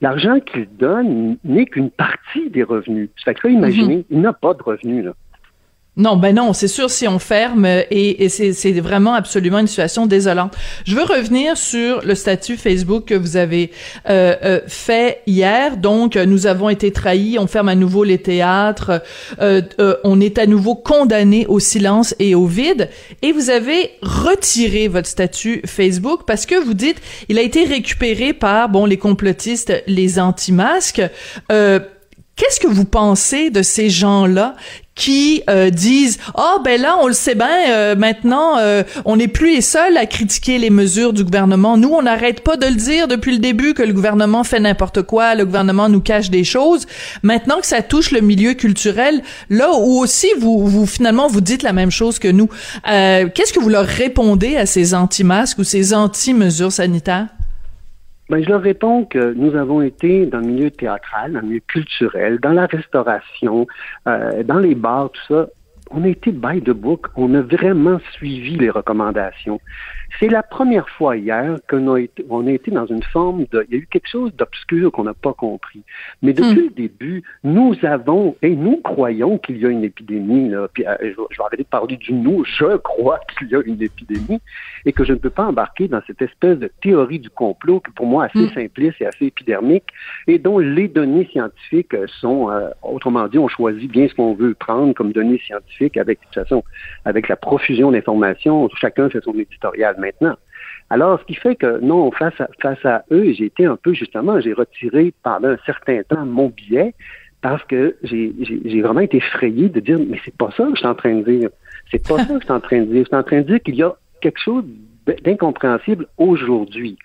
[0.00, 3.10] l'argent qu'il donne n'est qu'une partie des revenus.
[3.18, 4.06] Ça fait que là, imaginez, mm-hmm.
[4.10, 5.04] il n'a pas de revenus.
[5.04, 5.12] Là.
[5.98, 10.04] Non, ben non, c'est sûr si on ferme et, et c'est vraiment absolument une situation
[10.04, 10.54] désolante.
[10.84, 13.70] Je veux revenir sur le statut Facebook que vous avez
[14.10, 15.78] euh, euh, fait hier.
[15.78, 19.02] Donc, nous avons été trahis, on ferme à nouveau les théâtres,
[19.40, 22.90] euh, euh on est à nouveau condamné au silence et au vide.
[23.22, 28.34] Et vous avez retiré votre statut Facebook parce que vous dites il a été récupéré
[28.34, 31.02] par bon les complotistes, les anti-masques.
[31.50, 31.80] Euh,
[32.36, 34.56] Qu'est-ce que vous pensez de ces gens-là
[34.96, 39.28] qui euh, disent ah ben là on le sait bien euh, maintenant euh, on n'est
[39.28, 41.76] plus les seuls à critiquer les mesures du gouvernement.
[41.76, 45.02] Nous on n'arrête pas de le dire depuis le début que le gouvernement fait n'importe
[45.02, 46.86] quoi le gouvernement nous cache des choses.
[47.22, 51.62] Maintenant que ça touche le milieu culturel là où aussi vous vous finalement vous dites
[51.62, 52.48] la même chose que nous.
[52.84, 57.28] Qu'est-ce que vous leur répondez à ces anti-masques ou ces anti-mesures sanitaires
[58.28, 61.60] ben, je leur réponds que nous avons été dans le milieu théâtral, dans le milieu
[61.60, 63.66] culturel, dans la restauration,
[64.08, 65.46] euh, dans les bars, tout ça.
[65.92, 67.06] On a été by the book.
[67.14, 69.60] On a vraiment suivi les recommandations.
[70.18, 73.66] C'est la première fois hier qu'on a été, on a été dans une forme de,
[73.68, 75.82] il y a eu quelque chose d'obscur qu'on n'a pas compris.
[76.22, 76.64] Mais depuis hmm.
[76.64, 80.48] le début, nous avons et nous croyons qu'il y a une épidémie.
[80.48, 80.68] Là.
[80.72, 82.44] Puis, euh, je, vais arrêter de parler du nous.
[82.44, 84.40] Je crois qu'il y a une épidémie
[84.86, 87.90] et que je ne peux pas embarquer dans cette espèce de théorie du complot qui,
[87.92, 88.54] pour moi, assez hmm.
[88.54, 89.84] simpliste et assez épidermique
[90.26, 94.54] et dont les données scientifiques sont, euh, autrement dit, on choisit bien ce qu'on veut
[94.54, 96.64] prendre comme données scientifiques avec, de toute façon,
[97.04, 98.68] avec la profusion d'informations.
[98.76, 100.36] Chacun fait son éditorial maintenant.
[100.88, 103.92] Alors, ce qui fait que, non, face à, face à eux, j'ai été un peu,
[103.92, 106.94] justement, j'ai retiré pendant un certain temps mon billet
[107.42, 110.86] parce que j'ai vraiment été effrayé de dire, mais c'est pas ça que je suis
[110.86, 111.50] en train de dire.
[111.90, 113.02] C'est pas ça que je suis en train de dire.
[113.02, 114.64] Je suis en train de dire qu'il y a quelque chose
[115.24, 116.98] d'incompréhensible aujourd'hui.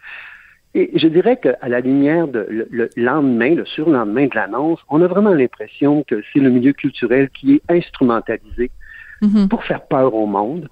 [0.74, 5.08] Et je dirais qu'à la lumière de le, lendemain, le surlendemain de l'annonce, on a
[5.08, 8.72] vraiment l'impression que c'est le milieu culturel qui est instrumentalisé
[9.22, 9.50] mm-hmm.
[9.50, 10.70] pour faire peur au monde,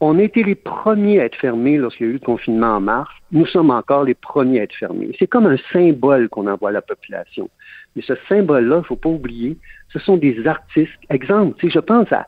[0.00, 2.80] on a été les premiers à être fermés lorsqu'il y a eu le confinement en
[2.80, 3.10] mars.
[3.32, 5.14] Nous sommes encore les premiers à être fermés.
[5.18, 7.48] C'est comme un symbole qu'on envoie à la population.
[7.96, 9.56] Mais ce symbole-là, il ne faut pas oublier,
[9.92, 10.92] ce sont des artistes.
[11.10, 12.26] Exemple, je pense à,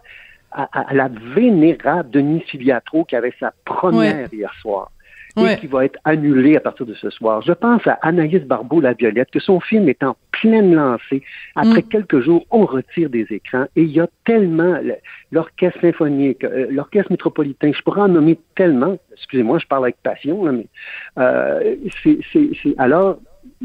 [0.52, 4.90] à, la vénérable Denis Filiatro qui avait sa première hier soir
[5.36, 7.42] et qui va être annulé à partir de ce soir.
[7.42, 11.22] Je pense à Anaïs Barbeau, La Violette, que son film est en pleine lancée.
[11.54, 11.88] Après mm.
[11.88, 14.78] quelques jours, on retire des écrans et il y a tellement
[15.32, 20.50] l'orchestre symphonique, euh, l'orchestre métropolitain, je pourrais en nommer tellement, excusez-moi, je parle avec passion,
[20.52, 20.66] mais
[21.18, 22.18] euh, c'est,
[22.78, 23.18] alors,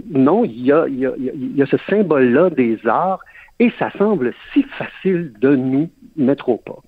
[0.10, 3.22] non, il y a, il y a, il y a ce symbole-là des arts
[3.60, 6.80] et ça semble si facile de nous mettre au pas.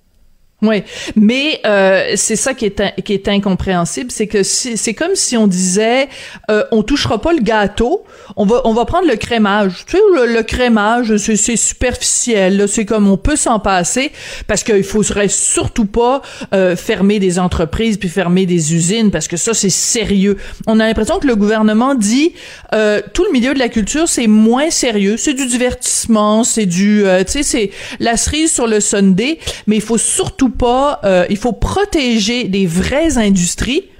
[0.66, 0.82] Oui,
[1.16, 5.46] mais euh, c'est ça qui est qui est incompréhensible, c'est que c'est comme si on
[5.46, 6.08] disait
[6.50, 8.04] euh, on touchera pas le gâteau,
[8.36, 9.84] on va on va prendre le crémage.
[9.86, 14.10] Tu sais le, crémage c'est superficiel, c'est comme on peut s'en passer
[14.46, 16.22] parce qu'il faudrait surtout pas
[16.54, 20.36] euh, fermer des entreprises puis fermer des usines parce que ça c'est sérieux.
[20.66, 22.32] On a l'impression que le gouvernement dit
[22.74, 27.04] euh, tout le milieu de la culture c'est moins sérieux, c'est du divertissement, c'est du
[27.04, 31.24] euh, tu sais c'est la cerise sur le Sunday, mais il faut surtout pas, euh,
[31.30, 33.90] il faut protéger des vraies industries.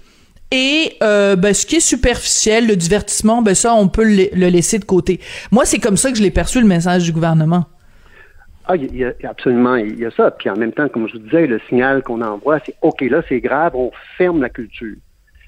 [0.50, 4.78] Et euh, ben, ce qui est superficiel, le divertissement, ben ça, on peut le, laisser
[4.78, 5.20] de côté.
[5.50, 7.64] Moi, c'est comme ça que je l'ai perçu le message du gouvernement.
[8.66, 8.74] Ah,
[9.24, 10.30] absolument, il y a ça.
[10.30, 13.22] Puis en même temps, comme je vous disais, le signal qu'on envoie, c'est OK, là,
[13.28, 14.96] c'est grave, on ferme la culture.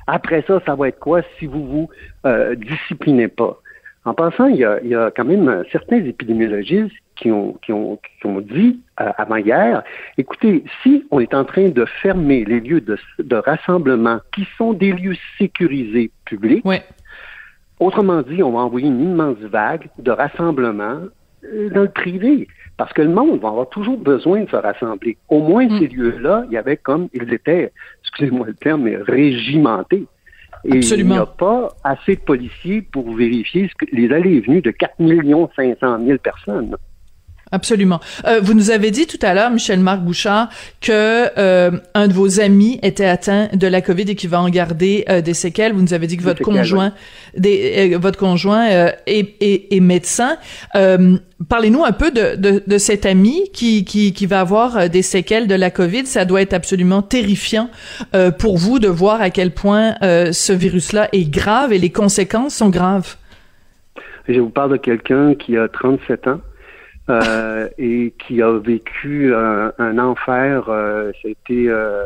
[0.07, 1.89] Après ça, ça va être quoi si vous vous
[2.27, 3.61] euh, disciplinez pas?
[4.05, 7.99] En passant, il y, il y a quand même certains épidémiologistes qui ont, qui ont,
[8.21, 9.83] qui ont dit euh, avant-hier,
[10.19, 14.73] écoutez, si on est en train de fermer les lieux de, de rassemblement qui sont
[14.73, 16.65] des lieux sécurisés publics,
[17.81, 21.01] autrement dit, on va envoyer une immense vague de rassemblement
[21.45, 22.49] euh, dans le privé.
[22.77, 25.17] Parce que le monde va avoir toujours besoin de se rassembler.
[25.29, 25.79] Au moins, mm.
[25.79, 30.07] ces lieux-là, il y avait comme, ils étaient, excusez-moi le terme, mais régimentés.
[30.65, 34.71] Et il n'y a pas assez de policiers pour vérifier les allées et venues de
[34.71, 34.95] 4
[35.55, 36.77] 500 000 personnes.
[37.53, 38.01] Absolument.
[38.27, 40.49] Euh, vous nous avez dit tout à l'heure, Michel-Marc Bouchard,
[40.81, 44.49] que euh, un de vos amis était atteint de la COVID et qu'il va en
[44.49, 45.73] garder euh, des séquelles.
[45.73, 46.93] Vous nous avez dit que votre conjoint,
[47.37, 48.67] des, votre conjoint
[49.07, 50.39] est, est, médecin.
[50.75, 55.47] Parlez-nous un peu de, de, de, cet ami qui, qui, qui va avoir des séquelles
[55.47, 56.07] de la COVID.
[56.07, 57.71] Ça doit être absolument terrifiant
[58.39, 62.71] pour vous de voir à quel point ce virus-là est grave et les conséquences sont
[62.71, 63.17] graves.
[64.29, 66.41] Je vous parle de quelqu'un qui a 37 ans
[67.09, 70.69] euh, et qui a vécu un, enfer.
[70.69, 72.03] Euh, C'était euh,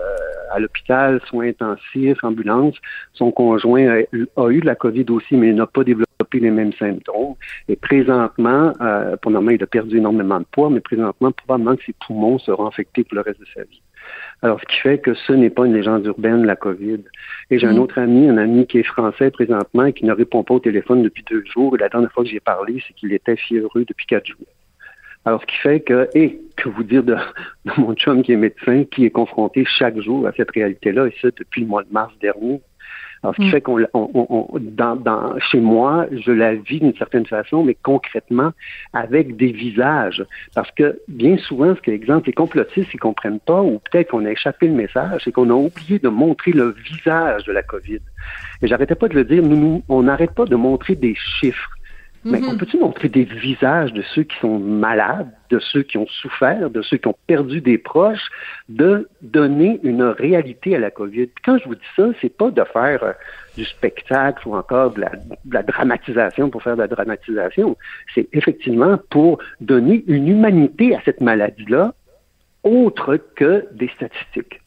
[0.53, 2.77] à l'hôpital, soins intensifs, ambulance.
[3.15, 6.73] Son conjoint a, eu de la COVID aussi, mais il n'a pas développé les mêmes
[6.75, 7.35] symptômes.
[7.69, 11.77] Et présentement, euh, pour le moment, il a perdu énormément de poids, mais présentement, probablement
[11.77, 13.83] que ses poumons seront infectés pour le reste de sa vie.
[14.43, 17.01] Alors, ce qui fait que ce n'est pas une légende urbaine, la COVID.
[17.51, 17.79] Et j'ai un mm.
[17.79, 21.03] autre ami, un ami qui est français présentement et qui ne répond pas au téléphone
[21.03, 21.75] depuis deux jours.
[21.77, 24.47] Et la dernière fois que j'ai parlé, c'est qu'il était fiévreux depuis quatre jours.
[25.25, 27.17] Alors, ce qui fait que, et que vous dire de,
[27.77, 31.29] mon chum qui est médecin, qui est confronté chaque jour à cette réalité-là, et ça
[31.37, 32.61] depuis le mois de mars dernier.
[33.23, 33.51] Alors, ce qui mm.
[33.51, 33.79] fait qu'on,
[34.61, 38.53] dans, dans, chez moi, je la vis d'une certaine façon, mais concrètement
[38.95, 40.25] avec des visages.
[40.55, 44.25] Parce que bien souvent, ce que exemple, les complotistes, ils comprennent pas, ou peut-être qu'on
[44.25, 48.01] a échappé le message, c'est qu'on a oublié de montrer le visage de la COVID.
[48.63, 51.71] Et j'arrêtais pas de le dire, nous, nous on n'arrête pas de montrer des chiffres.
[52.25, 52.59] Mais on mhm.
[52.59, 56.83] peut-tu montrer des visages de ceux qui sont malades, de ceux qui ont souffert, de
[56.83, 58.29] ceux qui ont perdu des proches,
[58.69, 61.27] de donner une réalité à la COVID?
[61.29, 63.13] Puis quand je vous dis ça, c'est pas de faire euh,
[63.57, 67.77] du spectacle ou encore de la, de la, dramatisation pour faire de la dramatisation.
[68.15, 71.95] C'est effectivement pour donner une humanité à cette maladie-là,
[72.65, 74.60] autre que des statistiques.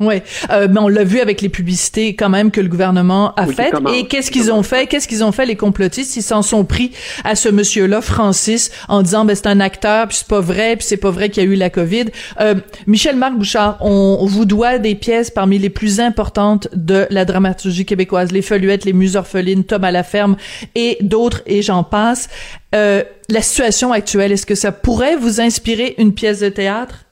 [0.00, 3.46] Oui, euh, mais on l'a vu avec les publicités quand même que le gouvernement a
[3.46, 3.74] faites.
[3.94, 4.86] Et qu'est-ce qu'ils ont fait?
[4.86, 6.16] Qu'est-ce qu'ils ont fait les complotistes?
[6.16, 10.16] Ils s'en sont pris à ce monsieur-là, Francis, en disant ben c'est un acteur, puis
[10.16, 12.06] c'est pas vrai, puis c'est pas vrai qu'il y a eu la Covid.
[12.40, 12.54] Euh,
[12.86, 17.84] Michel Marc Bouchard, on, vous doit des pièces parmi les plus importantes de la dramaturgie
[17.84, 20.36] québécoise, les Feuillettes, les Muses orphelines, Tom à la ferme
[20.74, 22.30] et d'autres, et j'en passe.
[22.74, 27.04] Euh, la situation actuelle, est-ce que ça pourrait vous inspirer une pièce de théâtre?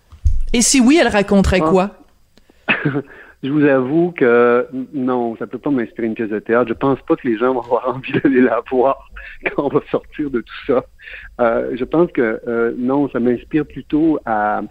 [0.54, 1.68] Et si oui, elle raconterait ah.
[1.68, 1.97] quoi?
[3.42, 6.68] je vous avoue que non, ça peut pas m'inspirer une pièce de théâtre.
[6.68, 9.08] Je pense pas que les gens vont avoir envie d'aller la voir
[9.44, 10.84] quand on va sortir de tout ça.
[11.40, 14.62] Euh, je pense que euh, non, ça m'inspire plutôt à,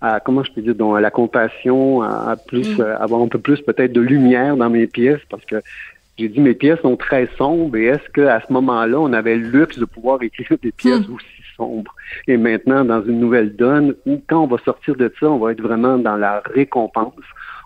[0.00, 2.80] à, comment je peux dire, donc, à la compassion, à, plus, mm.
[2.80, 5.62] euh, avoir un peu plus peut-être de lumière dans mes pièces, parce que
[6.18, 7.76] j'ai dit mes pièces sont très sombres.
[7.76, 11.14] Et est-ce qu'à ce, moment-là, on avait le luxe de pouvoir écrire des pièces mm.
[11.14, 11.37] aussi
[12.26, 15.52] Et maintenant, dans une nouvelle donne où quand on va sortir de ça, on va
[15.52, 17.14] être vraiment dans la récompense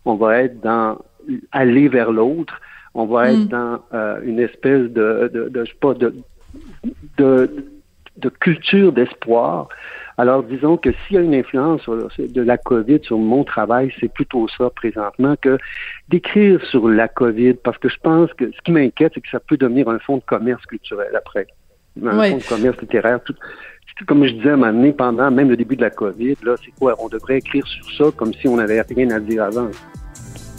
[0.04, 0.98] on va être dans
[1.52, 2.60] aller vers l'autre,
[2.94, 3.48] on va être mm.
[3.48, 6.14] dans euh, une espèce de, de, de, je sais pas, de,
[7.16, 7.66] de,
[8.16, 9.68] de culture d'espoir.
[10.18, 14.12] Alors, disons que s'il y a une influence de la COVID sur mon travail, c'est
[14.12, 15.56] plutôt ça présentement que
[16.08, 19.40] d'écrire sur la COVID, parce que je pense que ce qui m'inquiète, c'est que ça
[19.40, 21.46] peut devenir un fonds de commerce culturel après.
[22.04, 23.22] Un fonds de commerce littéraire.
[23.24, 23.34] Tout,
[24.06, 26.72] comme je disais à un moment pendant même le début de la COVID, là, c'est
[26.78, 26.96] quoi?
[26.98, 29.68] On devrait écrire sur ça comme si on n'avait rien à dire avant.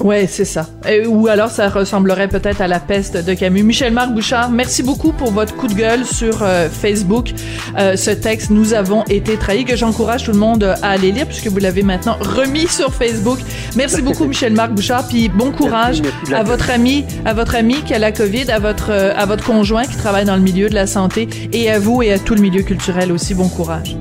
[0.04, 0.68] Ouais, c'est ça.
[1.08, 3.64] ou alors ça ressemblerait peut-être à la peste de Camus.
[3.64, 7.32] Michel Marc Bouchard, merci beaucoup pour votre coup de gueule sur euh, Facebook.
[7.78, 11.26] Euh, ce texte, nous avons été trahis, que j'encourage tout le monde à aller lire
[11.26, 13.40] puisque vous l'avez maintenant remis sur Facebook.
[13.78, 16.02] Merci beaucoup Michel Marc Bouchard, puis bon courage
[16.34, 19.46] à votre ami, à votre ami qui a la Covid, à votre euh, à votre
[19.46, 22.36] conjoint qui travaille dans le milieu de la santé et à vous et à tout
[22.36, 23.36] le milieu culturel aussi.
[23.36, 23.96] Bon courage.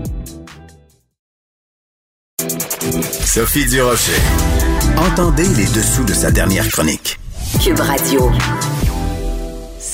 [3.25, 4.21] Sophie Durocher.
[4.97, 7.19] Entendez les dessous de sa dernière chronique.
[7.63, 8.31] Cube Radio.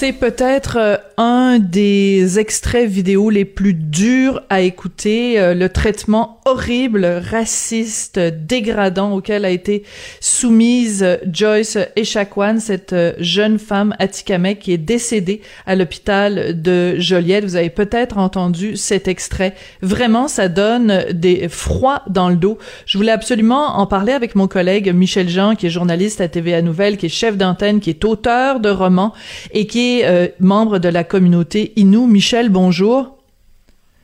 [0.00, 6.38] C'est peut-être euh, un des extraits vidéo les plus durs à écouter, euh, le traitement
[6.44, 9.82] horrible, raciste, dégradant auquel a été
[10.20, 17.42] soumise Joyce Echaquan, cette euh, jeune femme atikamekw qui est décédée à l'hôpital de Joliette.
[17.42, 19.56] Vous avez peut-être entendu cet extrait.
[19.82, 22.56] Vraiment, ça donne des froids dans le dos.
[22.86, 26.62] Je voulais absolument en parler avec mon collègue Michel Jean, qui est journaliste à TVA
[26.62, 29.12] Nouvelle, qui est chef d'antenne, qui est auteur de romans
[29.52, 32.06] et qui euh, membre de la communauté Inou.
[32.06, 33.18] Michel, bonjour.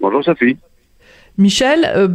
[0.00, 0.56] Bonjour Sophie.
[1.38, 2.08] Michel, euh,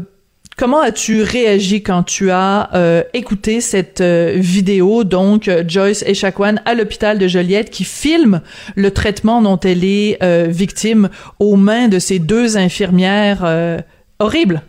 [0.58, 7.18] comment as-tu réagi quand tu as euh, écouté cette vidéo, donc Joyce Echaquan à l'hôpital
[7.18, 8.42] de Joliette qui filme
[8.76, 13.44] le traitement dont elle est victime aux mains de ces deux infirmières
[14.20, 14.62] horribles?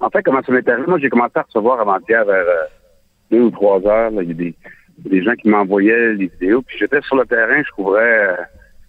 [0.00, 0.86] En fait, comment ça m'est arrivé?
[0.86, 2.44] Moi, j'ai commencé à recevoir avant-hier vers
[3.30, 4.10] deux ou trois heures.
[4.22, 4.54] il y a des
[5.04, 6.62] des gens qui m'envoyaient les vidéos.
[6.62, 8.36] Puis j'étais sur le terrain, je couvrais euh,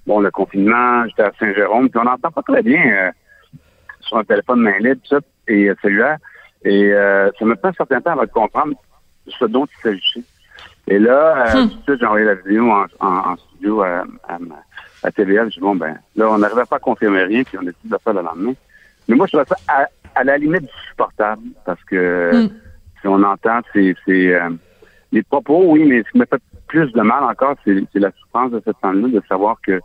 [0.06, 3.12] bon le confinement, j'étais à Saint-Jérôme, puis on n'entend pas très bien euh,
[4.02, 6.18] sur un téléphone main libre, tout ça, et euh, celui-là.
[6.66, 8.74] Et ça me prend un certain temps avant de comprendre
[9.28, 10.24] ce dont il s'agissait.
[10.88, 11.70] Et là, hmm.
[11.70, 12.70] tout de suite, j'ai envoyé la vidéo
[13.00, 14.38] en, studio à, à,
[15.04, 15.46] à TVL.
[15.46, 17.90] Je dis, bon, ben, là, on n'arrivait pas à confirmer rien, puis on a décidé
[17.90, 18.54] de faire le lendemain.
[19.08, 22.50] Mais moi, je trouve ça à, la limite du supportable, parce que hmm.
[23.00, 23.96] si on entend, c'est
[25.12, 28.52] les propos, oui, mais ce qui m'a fait plus de mal encore, c'est la souffrance
[28.52, 29.80] de cette femme-là de savoir que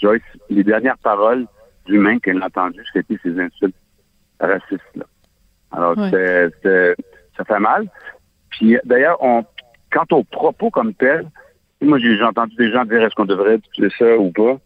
[0.00, 1.46] Joyce, les dernières paroles
[1.86, 3.74] d'humain qu'elle a entendues, c'était ces insultes
[4.38, 5.04] racistes-là.
[5.72, 7.88] Alors, ça fait mal.
[8.50, 9.44] Puis, d'ailleurs, on,
[9.90, 11.26] quant aux propos comme tels,
[11.80, 14.58] moi, j'ai entendu des gens dire est-ce qu'on devrait utiliser ça ou pas?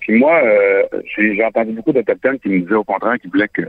[0.00, 0.82] Puis moi, euh,
[1.16, 3.62] j'ai entendu beaucoup d'Autochtones qui me disaient au contraire qu'ils voulaient que,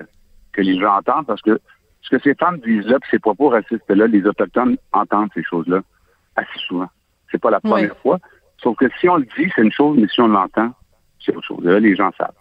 [0.54, 1.60] que les gens entendent parce que
[2.02, 5.82] ce que ces femmes disent là, puis ces propos racistes-là, les Autochtones entendent ces choses-là
[6.36, 6.88] assez souvent.
[7.32, 8.20] C'est pas la première fois.
[8.62, 10.72] Sauf que si on le dit, c'est une chose, mais si on l'entend,
[11.24, 11.64] c'est autre chose.
[11.64, 12.34] Là, les gens savent.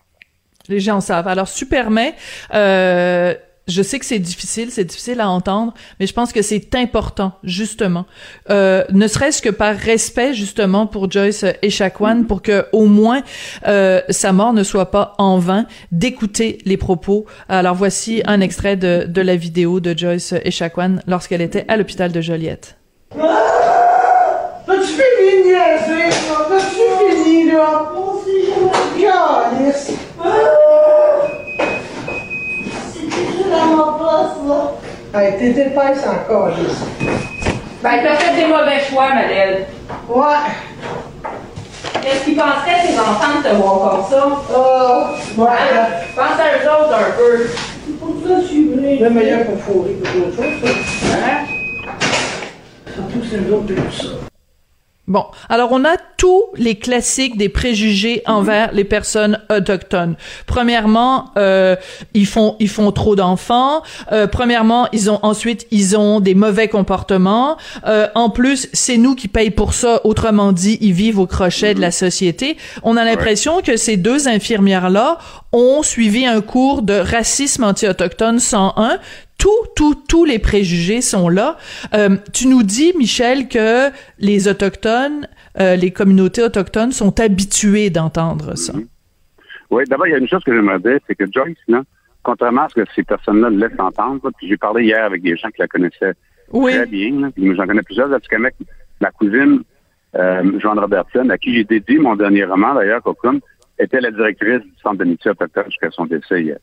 [0.69, 1.29] Les gens savent.
[1.29, 2.13] Alors, Superman,
[2.55, 3.35] euh,
[3.69, 7.33] je sais que c'est difficile, c'est difficile à entendre, mais je pense que c'est important,
[7.45, 8.07] justement,
[8.51, 13.23] euh, ne serait-ce que par respect, justement, pour Joyce Echaquan, pour que au moins
[13.67, 17.27] euh, sa mort ne soit pas en vain, d'écouter les propos.
[17.49, 22.11] Alors voici un extrait de, de la vidéo de Joyce Echaquan lorsqu'elle était à l'hôpital
[22.11, 22.77] de Joliette.
[24.67, 26.47] T'as-tu fini de niaiser, là?
[26.49, 27.93] T'as-tu fini, là?
[35.15, 36.83] Hey, t'es épaisse encore, Alice.
[37.83, 39.65] Ben, t'as fait des mauvais choix, Madeleine.
[40.07, 40.25] Ouais.
[42.03, 44.29] Qu'est-ce qu'ils penseraient, tes enfants, de te voir comme ça?
[44.55, 45.49] Oh, ouais.
[45.49, 45.87] Hein?
[46.15, 47.47] Pense à eux autres un peu.
[47.87, 48.99] C'est pour ça que je suis venu.
[48.99, 51.17] Le meilleur pour fourrer que d'autres choses, ça.
[51.17, 51.47] Hein?
[52.95, 54.38] Surtout, c'est nous autres de tout ça.
[55.09, 60.17] Bon, alors on a tous les classiques des préjugés envers les personnes autochtones.
[60.47, 61.77] Premièrement, euh,
[62.13, 63.83] ils font ils font trop d'enfants.
[64.13, 67.57] Euh, premièrement, ils ont ensuite ils ont des mauvais comportements.
[67.87, 70.03] Euh, en plus, c'est nous qui payons pour ça.
[70.05, 72.59] Autrement dit, ils vivent au crochet de la société.
[72.83, 75.17] On a l'impression que ces deux infirmières là
[75.53, 78.99] ont suivi un cours de racisme anti-autochtone 101
[79.39, 81.57] tout, tout, tous les préjugés sont là.
[81.95, 85.29] Euh, tu nous dis, Michel, que les autochtones,
[85.61, 88.75] euh, les communautés autochtones sont habituées d'entendre ça.
[89.71, 91.83] Oui, d'abord, il y a une chose que j'aimerais dire, c'est que Joyce, là,
[92.23, 95.49] contrairement à ce que ces personnes-là laissent entendre, puis j'ai parlé hier avec des gens
[95.49, 96.15] qui la connaissaient
[96.53, 98.55] très bien, j'en connais plusieurs, à mec,
[99.01, 99.63] ma cousine,
[100.17, 103.41] euh, Joanne Robertson, à qui j'ai dédié mon dernier roman, d'ailleurs, Cocoon,
[103.79, 106.59] était la directrice du Centre d'amitié autochtone jusqu'à son décès hier.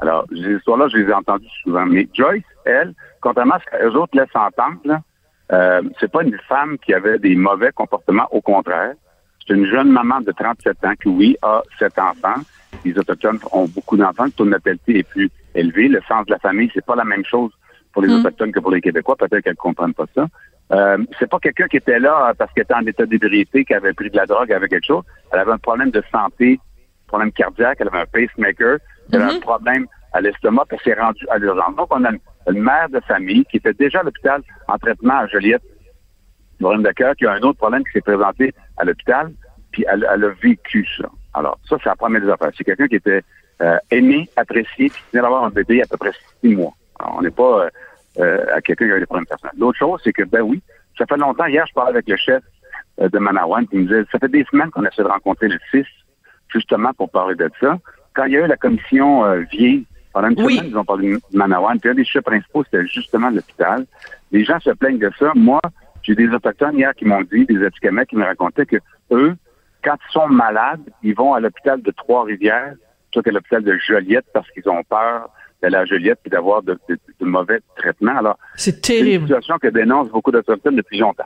[0.00, 1.86] Alors, ces histoires-là, je les ai entendues souvent.
[1.86, 5.00] Mais Joyce, elle, contrairement à ce que les autres laissent entendre,
[5.52, 8.28] euh, c'est pas une femme qui avait des mauvais comportements.
[8.30, 8.94] Au contraire,
[9.46, 12.40] c'est une jeune maman de 37 ans qui, oui, a sept enfants.
[12.84, 14.26] Les Autochtones ont beaucoup d'enfants.
[14.26, 15.88] Le taux de natalité est plus élevé.
[15.88, 17.50] Le sens de la famille, c'est pas la même chose
[17.92, 18.20] pour les mm.
[18.20, 19.16] Autochtones que pour les Québécois.
[19.16, 20.26] Peut-être qu'elles comprennent pas ça.
[20.70, 23.94] Euh, c'est pas quelqu'un qui était là parce qu'elle était en état d'ébriété, qui avait
[23.94, 25.02] pris de la drogue, avec quelque chose.
[25.32, 26.60] Elle avait un problème de santé,
[27.08, 28.78] problème cardiaque, elle avait un pacemaker.
[29.12, 29.40] Elle a un mhm.
[29.40, 31.74] problème à l'estomac, puis s'est rendue à l'urgence.
[31.76, 35.26] Donc, on a une, mère de famille qui était déjà à l'hôpital en traitement à
[35.26, 35.62] Joliette,
[36.58, 39.30] problème de cœur, qui a un autre problème qui s'est présenté à l'hôpital,
[39.70, 41.08] puis elle, a vécu ça.
[41.34, 42.50] Alors, ça, c'est la première des affaires.
[42.56, 43.22] C'est quelqu'un qui était
[43.60, 46.72] euh, aimé, apprécié, puis qui venait d'avoir un bébé à peu près six mois.
[46.98, 47.70] Alors, on n'est pas euh,
[48.18, 49.54] euh, à quelqu'un qui a des problèmes personnels.
[49.58, 50.62] L'autre chose, c'est que, ben oui,
[50.96, 51.46] ça fait longtemps.
[51.46, 52.42] Hier, je parlais avec le chef
[52.98, 55.86] de Manawan, qui me disait, ça fait des semaines qu'on essaie de rencontrer le fils,
[56.52, 57.78] justement pour parler de ça
[58.18, 61.12] quand il y a eu la commission euh, vieille, pendant une semaine, ils ont parlé
[61.12, 63.86] de Manawan, puis un des sujets principaux, c'était justement l'hôpital.
[64.32, 65.30] Les gens se plaignent de ça.
[65.36, 65.60] Moi,
[66.02, 68.78] j'ai des autochtones hier qui m'ont dit, des Atikamekw qui me racontaient que
[69.12, 69.36] eux,
[69.84, 72.74] quand ils sont malades, ils vont à l'hôpital de Trois-Rivières
[73.10, 75.30] plutôt qu'à l'hôpital de Joliette parce qu'ils ont peur
[75.62, 76.76] d'aller à Joliette et d'avoir de,
[77.20, 78.16] mauvais traitements.
[78.16, 79.26] Alors, c'est terrible.
[79.28, 81.24] C'est une situation que dénoncent beaucoup d'Autochtones depuis longtemps.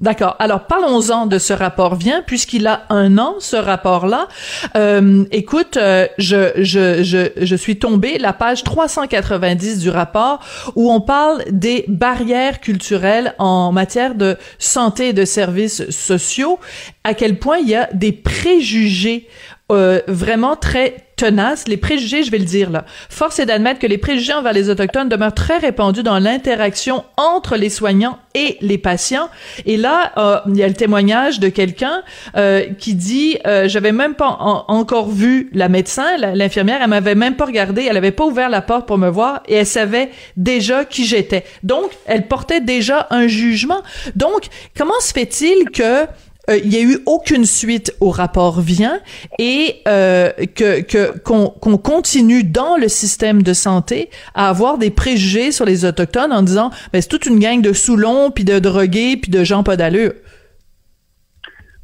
[0.00, 0.34] D'accord.
[0.38, 4.28] Alors parlons-en de ce rapport vient puisqu'il a un an ce rapport-là.
[4.74, 10.40] Euh, écoute, euh, je, je, je, je suis tombée la page 390 du rapport
[10.74, 16.58] où on parle des barrières culturelles en matière de santé et de services sociaux.
[17.04, 19.28] À quel point il y a des préjugés
[19.70, 21.68] euh, vraiment très tenace.
[21.68, 22.86] Les préjugés, je vais le dire là.
[23.10, 27.56] Force est d'admettre que les préjugés envers les autochtones demeurent très répandus dans l'interaction entre
[27.56, 29.28] les soignants et les patients.
[29.66, 32.02] Et là, euh, il y a le témoignage de quelqu'un
[32.36, 37.36] euh, qui dit euh, j'avais même pas encore vu la médecin, l'infirmière, elle m'avait même
[37.36, 40.86] pas regardé, elle avait pas ouvert la porte pour me voir et elle savait déjà
[40.86, 41.44] qui j'étais.
[41.62, 43.82] Donc, elle portait déjà un jugement.
[44.16, 46.06] Donc, comment se fait-il que
[46.50, 49.00] euh, il y a eu aucune suite au rapport Vient
[49.38, 55.64] et euh, que qu'on continue dans le système de santé à avoir des préjugés sur
[55.64, 59.30] les autochtones en disant ben c'est toute une gang de Soulons puis de drogués puis
[59.30, 60.12] de gens pas d'allure.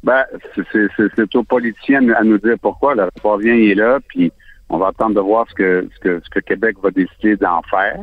[0.03, 0.23] Ben,
[0.55, 2.95] c'est aux politiciens à nous dire pourquoi.
[2.95, 4.31] Le rapport Vient est là, puis
[4.69, 7.61] on va attendre de voir ce que, ce que, ce que Québec va décider d'en
[7.63, 7.99] faire.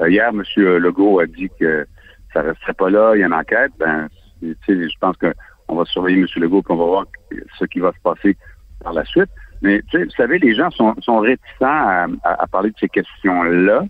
[0.00, 0.42] Euh, hier, M.
[0.56, 1.86] Legault a dit que
[2.34, 3.72] ça resterait pas là, il y a une enquête.
[3.78, 4.08] Ben,
[4.42, 5.32] je pense que
[5.68, 6.26] on va surveiller M.
[6.36, 7.04] Legault, puis on va voir
[7.58, 8.36] ce qui va se passer
[8.82, 9.30] par la suite.
[9.62, 13.84] Mais tu sais, vous savez, les gens sont, sont réticents à, parler de ces questions-là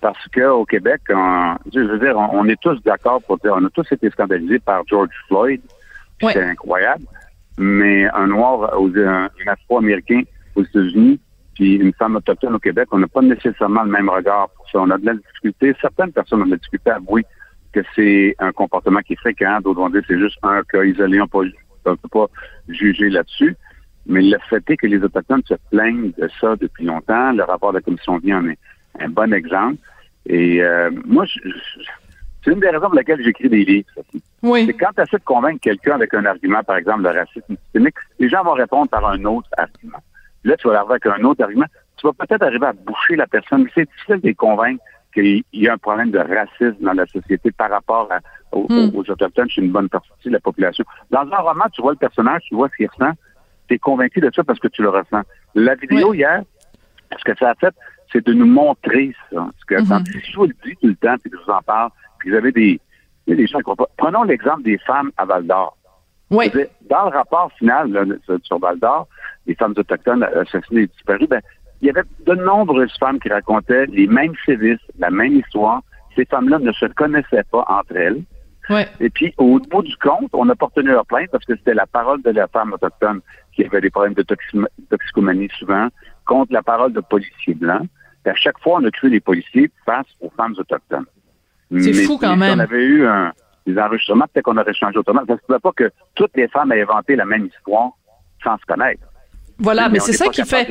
[0.00, 3.86] parce qu'au Québec, je veux dire, on, est tous d'accord pour dire, on a tous
[3.92, 5.60] été scandalisés par George Floyd.
[6.20, 7.04] C'est incroyable.
[7.58, 10.22] Mais un noir, un, afro-américain
[10.56, 11.20] aux États-Unis,
[11.54, 14.78] puis une femme autochtone au Québec, on n'a pas nécessairement le même regard pour ça.
[14.80, 15.74] On a de la difficulté.
[15.80, 17.24] Certaines personnes ont de la difficulté à avouer
[17.72, 19.60] que c'est un comportement qui est fréquent.
[19.60, 21.20] D'autres vont dire que c'est juste un cas isolé.
[21.20, 22.26] On ne peut pas
[22.68, 23.56] juger là-dessus.
[24.06, 27.32] Mais le fait est que les Autochtones se plaignent de ça depuis longtemps.
[27.32, 28.58] Le rapport de la Commission vient en est
[28.98, 29.76] un bon exemple.
[30.26, 31.24] Et euh, moi,
[32.44, 33.88] c'est une des raisons pour lesquelles j'écris des livres.
[34.42, 34.66] Oui.
[34.66, 37.94] C'est quand tu essaies de convaincre quelqu'un avec un argument, par exemple, le racisme systémique,
[38.18, 39.98] les gens vont répondre par un autre argument.
[40.44, 41.66] Là, tu vas arriver avec un autre argument.
[41.96, 44.82] Tu vas peut-être arriver à boucher la personne, mais c'est difficile de les convaincre
[45.12, 48.08] qu'il y a un problème de racisme dans la société par rapport
[48.52, 48.90] hmm.
[48.94, 50.84] aux, Autochtones chez une bonne partie de la population.
[51.10, 53.12] Dans un roman, tu vois le personnage, tu vois ce qu'il ressent,
[53.68, 55.22] tu es convaincu de ça parce que tu le ressens.
[55.54, 56.42] La vidéo hier,
[57.18, 57.74] ce que ça a fait,
[58.12, 59.48] c'est de nous montrer ça.
[59.58, 61.50] Ce que, mm Si je vous le dis tout le temps, puis que je vous
[61.50, 62.80] en parle, puis vous avez des,
[63.26, 63.88] des gens qui pas.
[63.96, 65.76] Prenons l'exemple des femmes à Val d'Or.
[66.30, 66.50] Oui.
[66.88, 69.08] Dans le rapport final sur Val d'Or,
[69.46, 71.42] les femmes autochtones assassinées et disparues, ben,
[71.82, 75.82] il y avait de nombreuses femmes qui racontaient les mêmes sévices, la même histoire.
[76.14, 78.22] Ces femmes-là ne se connaissaient pas entre elles.
[79.00, 81.86] Et puis, au bout du compte, on pas retenu leur plainte parce que c'était la
[81.86, 83.20] parole de la femme autochtone
[83.52, 84.24] qui avait des problèmes de
[84.88, 85.88] toxicomanie souvent
[86.24, 87.86] contre la parole de policiers blancs.
[88.24, 91.06] Et à chaque fois, on a cru les policiers face aux femmes autochtones.
[91.76, 92.58] C'est fou quand même.
[92.58, 93.32] On avait eu un,
[93.66, 95.22] des enregistrements, peut-être qu'on aurait changé autrement.
[95.26, 97.90] Ça ne se pouvait pas que toutes les femmes aient inventé la même histoire
[98.44, 99.02] sans se connaître.
[99.58, 100.68] Voilà, mais, c'est ça qui fait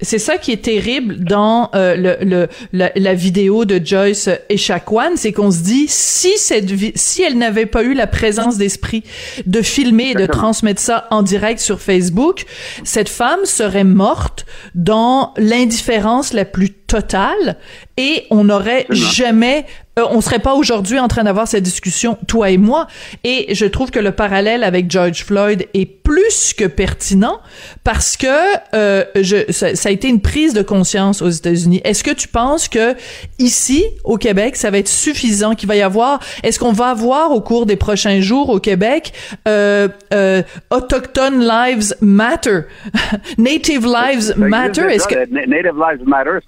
[0.00, 5.32] c'est ça qui est terrible dans euh, le, le la, vidéo de Joyce Echaquan, c'est
[5.32, 9.04] qu'on se dit si cette si elle n'avait pas eu la présence d'esprit
[9.46, 12.44] de filmer et de transmettre ça en direct sur Facebook,
[12.82, 17.56] cette femme serait morte dans l'indifférence la plus totale
[17.96, 19.66] et on n'aurait jamais
[19.98, 22.88] euh, on serait pas aujourd'hui en train d'avoir cette discussion toi et moi.
[23.22, 27.40] Et je trouve que le parallèle avec George Floyd est plus que pertinent
[27.84, 28.26] parce que
[28.74, 31.80] euh, je, ça, a été une prise de conscience aux États-Unis.
[31.84, 32.94] Est-ce que tu penses que
[33.38, 37.30] ici au Québec ça va être suffisant qu'il va y avoir est-ce qu'on va avoir
[37.30, 39.12] au cours des prochains jours au Québec
[39.46, 42.62] euh, euh, autochtone lives matter?
[43.38, 44.82] Native lives matter?
[44.92, 46.38] Est-ce que native lives matter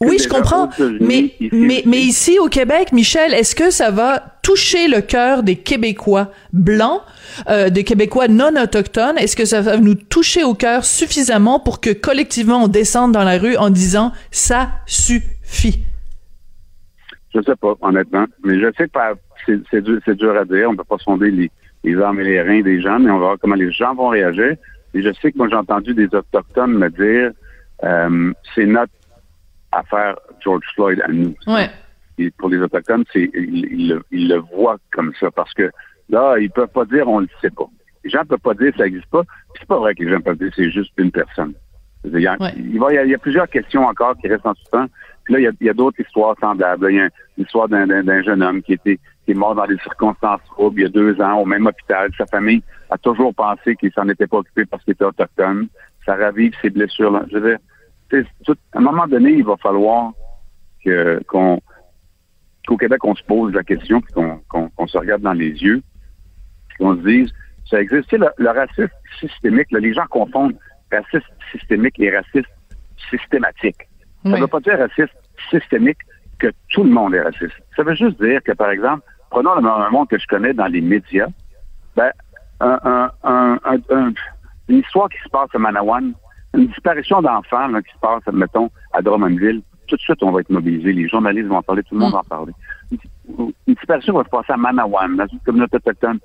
[0.00, 4.88] oui je comprends mais mais mais ici au Québec Michel, est-ce que ça va toucher
[4.88, 7.02] le cœur des Québécois blancs,
[7.48, 9.18] euh, des Québécois non autochtones?
[9.18, 13.24] Est-ce que ça va nous toucher au cœur suffisamment pour que collectivement on descende dans
[13.24, 15.84] la rue en disant ça suffit?
[17.34, 18.26] Je sais pas, honnêtement.
[18.44, 20.68] Mais je sais que c'est dur, à dire.
[20.68, 21.50] On ne peut pas sonder les,
[21.84, 24.08] les armes et les reins des gens, mais on va voir comment les gens vont
[24.08, 24.54] réagir.
[24.94, 27.32] Et je sais que moi, j'ai entendu des Autochtones me dire
[27.84, 28.92] euh, c'est notre
[29.78, 31.34] affaire George Floyd à nous.
[31.46, 31.68] Ouais
[32.38, 35.70] pour les Autochtones, c'est ils, le voient comme ça parce que
[36.08, 37.66] là, ils peuvent pas dire on le sait pas.
[38.04, 39.22] Les gens peuvent pas dire ça n'existe pas.
[39.58, 41.54] C'est pas vrai que les gens peuvent dire c'est juste une personne.
[42.04, 44.86] Il y, a, il, y a, plusieurs questions encore qui restent en suspens.
[45.24, 46.86] Puis là, il y a, d'autres histoires semblables.
[46.92, 50.40] Il y a l'histoire d'un jeune homme qui était qui est mort dans des circonstances
[50.44, 52.10] troubles il y a deux ans au même hôpital.
[52.16, 55.66] Sa famille a toujours pensé qu'il s'en était pas occupé parce qu'il était autochtone.
[56.04, 57.10] Ça ravive ses blessures.
[57.10, 57.24] Là.
[57.28, 57.58] Je veux dire,
[58.12, 60.12] à un moment donné, il va falloir
[60.84, 61.60] que qu'on
[62.66, 65.82] qu'au Québec, on se pose la question, puis qu'on se regarde dans les yeux,
[66.68, 67.32] puis qu'on se dise,
[67.70, 68.12] ça existe.
[68.12, 68.88] le, racisme
[69.20, 70.56] systémique, les gens confondent
[70.90, 72.50] raciste systémique et raciste
[73.10, 73.88] systématique.
[74.24, 75.14] Ça ne veut pas dire raciste
[75.50, 75.98] systémique
[76.38, 77.54] que tout le monde est raciste.
[77.76, 80.66] Ça veut juste dire que, par exemple, prenons le même monde que je connais dans
[80.66, 81.28] les médias,
[81.94, 82.10] ben,
[82.60, 84.12] un, un, un,
[84.68, 86.12] une histoire qui se passe à Manawan,
[86.56, 90.50] une disparition d'enfants qui se passe, mettons, à Drummondville, tout de suite, on va être
[90.50, 90.92] mobilisé.
[90.92, 92.52] Les journalistes vont en parler, tout le monde va en parler.
[92.90, 96.18] Une, disparition va se passer à Manawan, dans une communauté autochtone.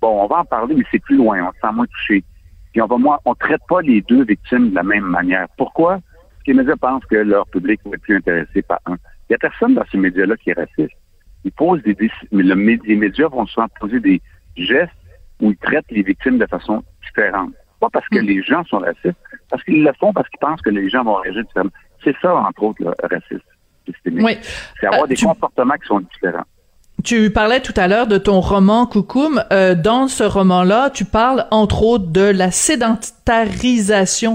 [0.00, 2.24] Bon, on va en parler, mais c'est plus loin, on se sent moins touché.
[2.72, 5.46] Puis on va moins, on traite pas les deux victimes de la même manière.
[5.56, 5.92] Pourquoi?
[5.92, 8.94] Parce que les médias pensent que leur public va être plus intéressé par un.
[8.94, 10.96] Il n'y a personne dans ces médias-là qui est raciste.
[11.44, 11.96] Ils posent des,
[12.32, 14.20] les médias vont souvent poser des
[14.56, 14.92] gestes
[15.40, 17.52] où ils traitent les victimes de façon différente.
[17.84, 18.26] Pas parce que hmm.
[18.26, 19.18] les gens sont racistes,
[19.50, 21.70] parce qu'ils le font parce qu'ils pensent que les gens vont réagir différemment.
[22.02, 23.44] C'est ça, entre autres, le racisme
[23.86, 24.24] systémique.
[24.24, 24.38] Oui.
[24.80, 26.44] C'est avoir euh, des comportements qui sont différents.
[27.02, 29.44] Tu parlais tout à l'heure de ton roman Coucoum.
[29.52, 32.50] Euh, dans ce roman-là, tu parles entre autres de la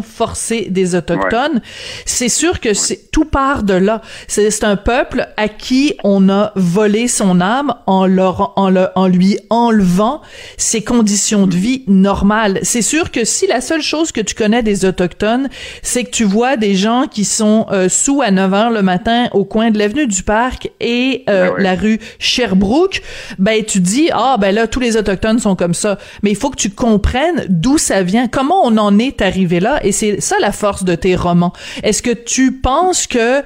[0.02, 1.62] forcée des autochtones.
[2.06, 4.02] C'est sûr que c'est tout part de là.
[4.28, 9.08] C'est un peuple à qui on a volé son âme en leur en, le, en
[9.08, 10.22] lui enlevant
[10.58, 12.60] ses conditions de vie normales.
[12.64, 15.50] C'est sûr que si la seule chose que tu connais des autochtones,
[15.82, 19.28] c'est que tu vois des gens qui sont euh, sous à 9 heures le matin
[19.34, 23.02] au coin de l'avenue du parc et euh, ben la rue Sherbrooke,
[23.38, 26.50] ben tu dis ah ben là tous les autochtones sont comme ça, mais il faut
[26.50, 30.36] que tu comprennes d'où ça vient, comment on en est arrivé là et c'est ça
[30.40, 31.54] la force de tes romans.
[31.84, 33.42] Est-ce que tu penses que euh,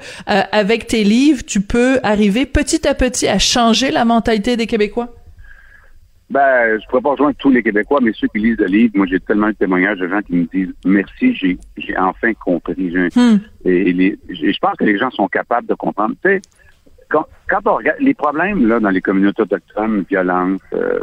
[0.52, 5.08] avec tes livres, tu peux arriver petit à petit à changer la mentalité des Québécois?
[6.30, 9.06] Ben, je pourrais pas rejoindre tous les Québécois, mais ceux qui lisent le livre, moi
[9.06, 12.92] j'ai tellement de témoignages de gens qui me disent merci, j'ai enfin compris.
[13.14, 13.36] Hmm.
[13.64, 16.14] Et, je pense que les gens sont capables de comprendre.
[16.24, 16.42] Tu sais,
[17.10, 17.26] quand,
[17.66, 20.98] on regarde les problèmes là dans les communautés autochtones, violence, euh,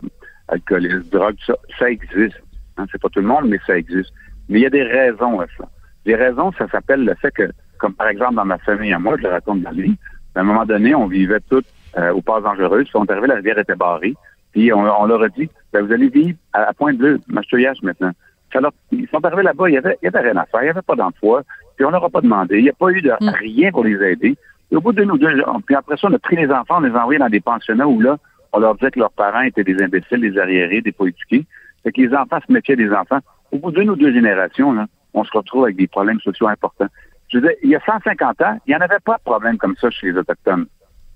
[0.47, 2.41] alcoolisme, drogue, ça, ça existe.
[2.81, 4.11] Hein, c'est pas tout le monde, mais ça existe.
[4.49, 5.65] Mais il y a des raisons à ça.
[6.05, 9.15] Les raisons, ça s'appelle le fait que, comme par exemple dans ma famille à moi,
[9.17, 9.97] je le raconte dans le livre,
[10.35, 11.63] à un moment donné, on vivait tous
[11.97, 12.85] euh, aux passes dangereuses.
[12.85, 14.15] Puis on est arrivé, la rivière était barrée.
[14.51, 18.11] Puis on, leur a dit, ben, vous allez vivre à, Pointe-Bleue, Mastouillage maintenant.
[18.53, 20.69] Alors, ils sont arrivés là-bas, il y avait, y avait rien à faire, il n'y
[20.71, 21.43] avait pas d'emploi,
[21.77, 23.29] puis on leur a pas demandé, il n'y a pas eu de mm.
[23.29, 24.35] rien pour les aider.
[24.71, 26.81] Et au bout de nous deux, puis après ça, on a pris les enfants, on
[26.81, 28.17] les a envoyés dans des pensionnats où là,
[28.53, 31.45] on leur disait que leurs parents étaient des imbéciles, des arriérés, des pas éduqués.
[31.83, 33.19] Fait que les enfants se méfiaient des enfants.
[33.51, 36.87] Au bout d'une ou deux générations, là, on se retrouve avec des problèmes sociaux importants.
[37.29, 39.57] Je veux dire, il y a 150 ans, il n'y en avait pas de problème
[39.57, 40.67] comme ça chez les Autochtones.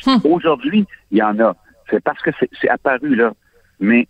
[0.05, 0.17] Hmm.
[0.23, 1.55] Aujourd'hui, il y en a.
[1.89, 3.33] C'est parce que c'est apparu là.
[3.79, 4.07] Mais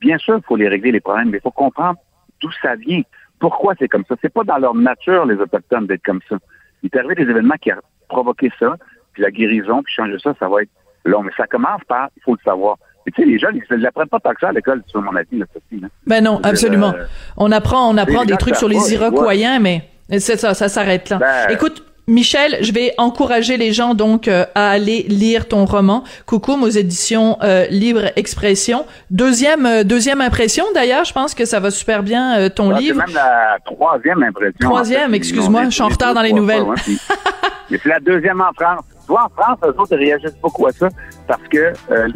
[0.00, 1.98] bien sûr, il faut les régler les problèmes, mais il faut comprendre
[2.40, 3.02] d'où ça vient.
[3.38, 4.16] Pourquoi c'est comme ça?
[4.20, 6.36] C'est pas dans leur nature, les Autochtones, d'être comme ça.
[6.82, 7.70] Il est arrivé des événements qui
[8.08, 8.76] provoquer ça,
[9.12, 10.70] puis la guérison, puis changer ça, ça va être
[11.04, 11.22] long.
[11.22, 12.76] Mais ça commence par, il faut le savoir.
[13.06, 15.00] Et tu sais, les jeunes, ils ne l'apprennent pas tant que ça à l'école, sur
[15.00, 16.92] mon avis, là, Sophie, Ben non, absolument.
[16.94, 17.04] Euh,
[17.36, 21.18] on apprend, on apprend des trucs sur les Iroquois, mais c'est ça, ça s'arrête là.
[21.18, 26.04] Ben, Écoute, Michel, je vais encourager les gens donc euh, à aller lire ton roman
[26.24, 28.86] Coucou aux éditions euh, Libre Expression.
[29.10, 33.00] Deuxième euh, deuxième impression d'ailleurs, je pense que ça va super bien ton livre.
[33.00, 34.70] C'est même la troisième impression.
[34.70, 36.62] Troisième, excuse-moi, je suis en retard dans les nouvelles.
[37.70, 38.84] Mais c'est la deuxième en France.
[39.08, 40.88] Toi, en France, eux autres réagissent beaucoup à ça
[41.26, 41.72] parce que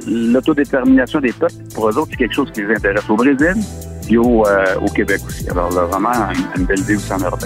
[0.06, 3.54] l'autodétermination des peuples, pour eux autres, c'est quelque chose qui les intéresse au Brésil
[4.08, 4.44] et au,
[4.94, 5.50] Québec aussi.
[5.50, 7.40] Alors, le roman a une, belle idée aussi en Europe.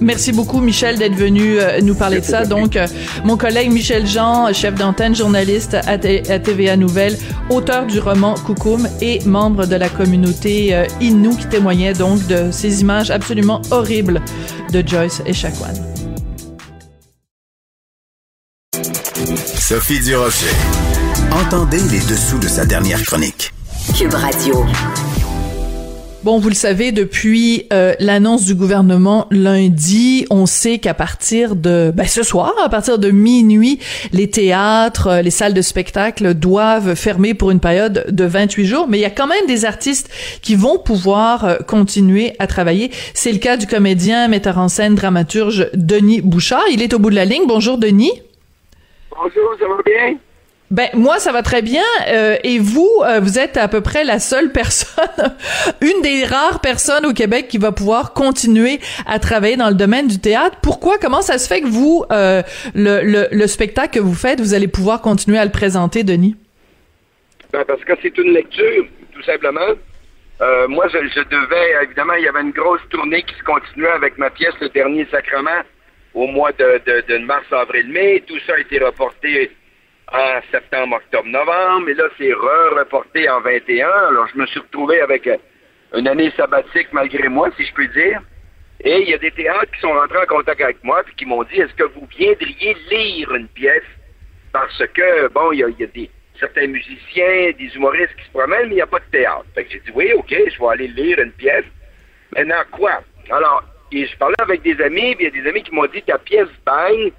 [0.00, 2.44] Merci beaucoup, Michel, d'être venu euh, nous parler de ça.
[2.44, 2.86] Donc, euh,
[3.24, 7.16] mon collègue Michel Jean, chef d'antenne, journaliste à, TVA Nouvelle,
[7.50, 12.50] auteur du roman Coucoum et membre de la communauté euh, Innu qui témoignait donc de
[12.50, 14.20] ces images absolument horribles
[14.72, 15.74] de Joyce et Chacoan.
[19.58, 20.54] Sophie Durocher.
[21.32, 23.52] Entendez les dessous de sa dernière chronique.
[23.96, 24.64] Cube Radio.
[26.26, 31.92] Bon, vous le savez, depuis euh, l'annonce du gouvernement lundi, on sait qu'à partir de
[31.94, 33.78] ben, ce soir, à partir de minuit,
[34.12, 38.86] les théâtres, euh, les salles de spectacle doivent fermer pour une période de 28 jours.
[38.88, 40.10] Mais il y a quand même des artistes
[40.42, 42.90] qui vont pouvoir euh, continuer à travailler.
[43.14, 46.64] C'est le cas du comédien, metteur en scène, dramaturge Denis Bouchard.
[46.72, 47.44] Il est au bout de la ligne.
[47.46, 48.20] Bonjour, Denis.
[49.12, 50.18] Bonjour, ça va bien?
[50.70, 54.02] Ben moi ça va très bien euh, et vous euh, vous êtes à peu près
[54.02, 55.36] la seule personne
[55.80, 60.08] une des rares personnes au Québec qui va pouvoir continuer à travailler dans le domaine
[60.08, 60.58] du théâtre.
[60.64, 62.42] Pourquoi comment ça se fait que vous euh,
[62.74, 66.34] le, le, le, spectacle que vous faites vous allez pouvoir continuer à le présenter Denis?
[67.52, 69.70] Ben, parce que c'est une lecture tout simplement.
[70.68, 74.30] moi je, devais évidemment il y avait une grosse tournée qui se continuait avec ma
[74.30, 75.62] pièce Le dernier sacrement
[76.12, 79.52] au mois de, de mars avril mai tout ça a été reporté
[80.12, 83.88] en septembre, octobre, novembre, et là, c'est re-reporté en 21.
[83.88, 85.36] Alors, je me suis retrouvé avec euh,
[85.94, 88.20] une année sabbatique malgré moi, si je puis dire.
[88.84, 91.26] Et il y a des théâtres qui sont rentrés en contact avec moi puis qui
[91.26, 93.82] m'ont dit est-ce que vous viendriez lire une pièce?
[94.52, 98.72] Parce que bon il y a, des certains musiciens, des humoristes qui se promènent mais
[98.72, 99.46] il n'y a pas de théâtre.
[99.54, 101.64] Fait que j'ai dit oui ok je vais aller lire une pièce.
[102.36, 103.00] Maintenant quoi?
[103.30, 105.86] Alors et je parlais avec des amis puis il y a des amis qui m'ont
[105.86, 107.12] dit ta pièce bang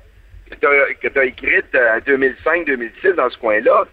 [0.50, 3.86] que tu as, écrite en 2005-2006 dans ce coin-là,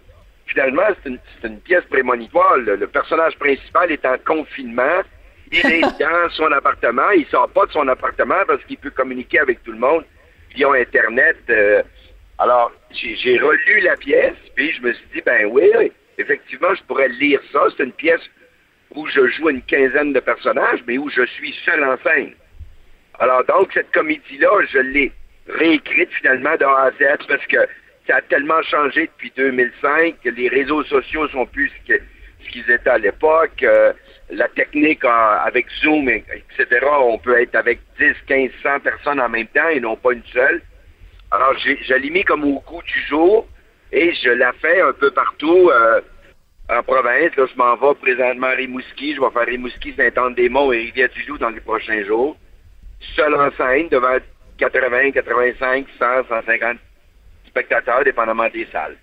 [0.47, 2.57] finalement, c'est une, pièce prémonitoire.
[2.57, 5.01] Le, personnage principal est en confinement.
[5.51, 7.09] Il est dans son appartement.
[7.11, 10.03] Il sort pas de son appartement parce qu'il peut communiquer avec tout le monde
[10.55, 11.37] via Internet.
[11.49, 11.83] Euh.
[12.39, 15.69] alors, j'ai relu la pièce, puis je me suis dit, ben oui,
[16.17, 17.61] effectivement, je pourrais lire ça.
[17.75, 18.21] C'est une pièce
[18.93, 22.31] où je joue une quinzaine de personnages, mais où je suis seul en scène.
[23.19, 25.11] Alors, donc, cette comédie-là, je l'ai
[25.47, 27.57] réécrite finalement de A à Z parce que
[28.07, 32.89] ça a tellement changé depuis 2005 que les réseaux sociaux sont plus ce qu'ils étaient
[32.89, 33.63] à l'époque.
[33.63, 33.93] Euh,
[34.29, 36.67] la technique avec Zoom, etc.,
[37.01, 40.25] on peut être avec 10, 15, 100 personnes en même temps et non pas une
[40.33, 40.61] seule.
[41.31, 43.47] Alors, je l'ai mis comme au goût du jour
[43.91, 46.01] et je la fais un peu partout euh,
[46.69, 47.35] en province.
[47.35, 49.15] Là, je m'en vais présentement à Rimouski.
[49.15, 52.37] Je vais faire Rimouski, Saint-Anne-des-Monts et Rivière-du-Loup dans les prochains jours.
[53.15, 54.17] Seul en scène devant
[54.57, 56.77] 80, 85, 100, 150
[57.47, 58.95] spectateurs, dépendamment des salles.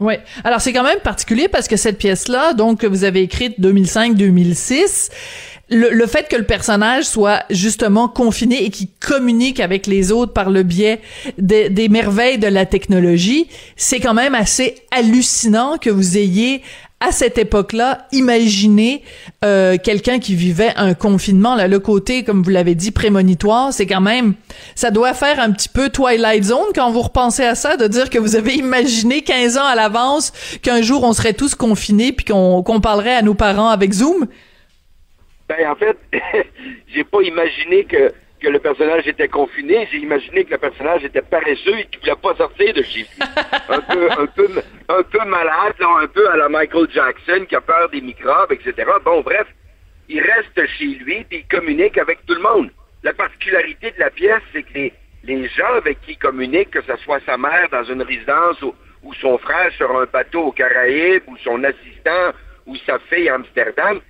[0.00, 0.14] Oui.
[0.44, 5.10] Alors c'est quand même particulier parce que cette pièce-là, donc que vous avez écrite 2005-2006,
[5.70, 10.32] le, le, fait que le personnage soit justement confiné et qu'il communique avec les autres
[10.32, 11.00] par le biais
[11.36, 16.62] des merveilles de la technologie, c'est quand même assez hallucinant que vous ayez
[17.00, 19.04] à cette époque-là, imaginez
[19.44, 21.54] euh, quelqu'un qui vivait un confinement.
[21.54, 24.34] Là, le côté, comme vous l'avez dit, prémonitoire, c'est quand même,
[24.74, 28.10] ça doit faire un petit peu Twilight Zone quand vous repensez à ça, de dire
[28.10, 30.32] que vous avez imaginé 15 ans à l'avance
[30.62, 34.26] qu'un jour on serait tous confinés puis qu'on parlerait à nos parents avec Zoom?
[35.48, 35.96] Ben en fait,
[36.94, 41.22] j'ai pas imaginé que que le personnage était confiné, j'ai imaginé que le personnage était
[41.22, 43.08] paresseux et qu'il voulait pas sortir de chez lui.
[43.68, 44.48] un peu, un peu,
[44.88, 48.90] un peu malade, un peu à la Michael Jackson qui a peur des microbes, etc.
[49.04, 49.46] Bon, bref,
[50.08, 52.70] il reste chez lui et il communique avec tout le monde.
[53.02, 54.92] La particularité de la pièce, c'est que les,
[55.24, 58.74] les gens avec qui il communique, que ce soit sa mère dans une résidence ou,
[59.02, 62.32] ou son frère sur un bateau aux Caraïbes ou son assistant
[62.66, 64.00] ou sa fille à Amsterdam,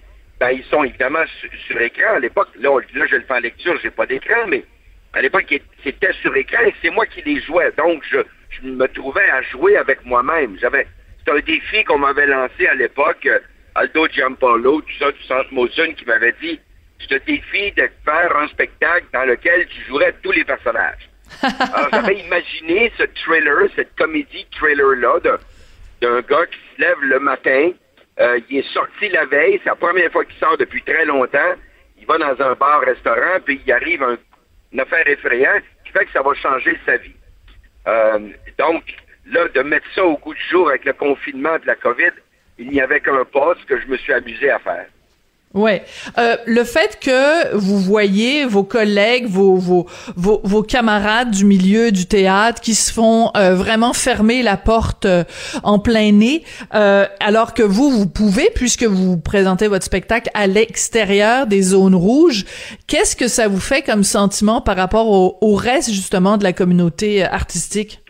[0.41, 1.25] ben, ils sont évidemment
[1.67, 2.15] sur, écran.
[2.15, 4.65] À l'époque, là, là, je le fais en lecture, j'ai pas d'écran, mais
[5.13, 7.73] à l'époque, c'était sur écran et c'est moi qui les jouais.
[7.77, 8.19] Donc, je,
[8.51, 10.57] je me trouvais à jouer avec moi-même.
[10.61, 10.87] J'avais,
[11.19, 13.27] c'était un défi qu'on m'avait lancé à l'époque.
[13.27, 13.39] Euh,
[13.75, 16.59] Aldo Giampaolo, tout ça, du Centre Mosun, qui m'avait dit,
[16.99, 21.09] je te défie de faire un spectacle dans lequel tu jouerais tous les personnages.
[21.43, 25.21] Alors, j'avais imaginé ce trailer, cette comédie trailer-là
[26.01, 27.71] d'un gars qui se lève le matin,
[28.21, 31.55] euh, il est sorti la veille, c'est la première fois qu'il sort depuis très longtemps.
[31.99, 34.17] Il va dans un bar-restaurant, puis il arrive un,
[34.73, 37.15] une affaire effrayante qui fait que ça va changer sa vie.
[37.87, 38.83] Euh, donc,
[39.27, 42.13] là, de mettre ça au goût du jour avec le confinement de la COVID,
[42.59, 44.87] il n'y avait qu'un pas, ce que je me suis amusé à faire.
[45.55, 45.83] Ouais,
[46.19, 51.91] euh, le fait que vous voyez vos collègues, vos, vos vos, vos camarades du milieu
[51.91, 55.25] du théâtre qui se font euh, vraiment fermer la porte euh,
[55.63, 56.45] en plein nez,
[56.75, 61.95] euh, alors que vous vous pouvez puisque vous présentez votre spectacle à l'extérieur des zones
[61.95, 62.45] rouges,
[62.87, 66.53] qu'est-ce que ça vous fait comme sentiment par rapport au, au reste justement de la
[66.53, 68.03] communauté artistique?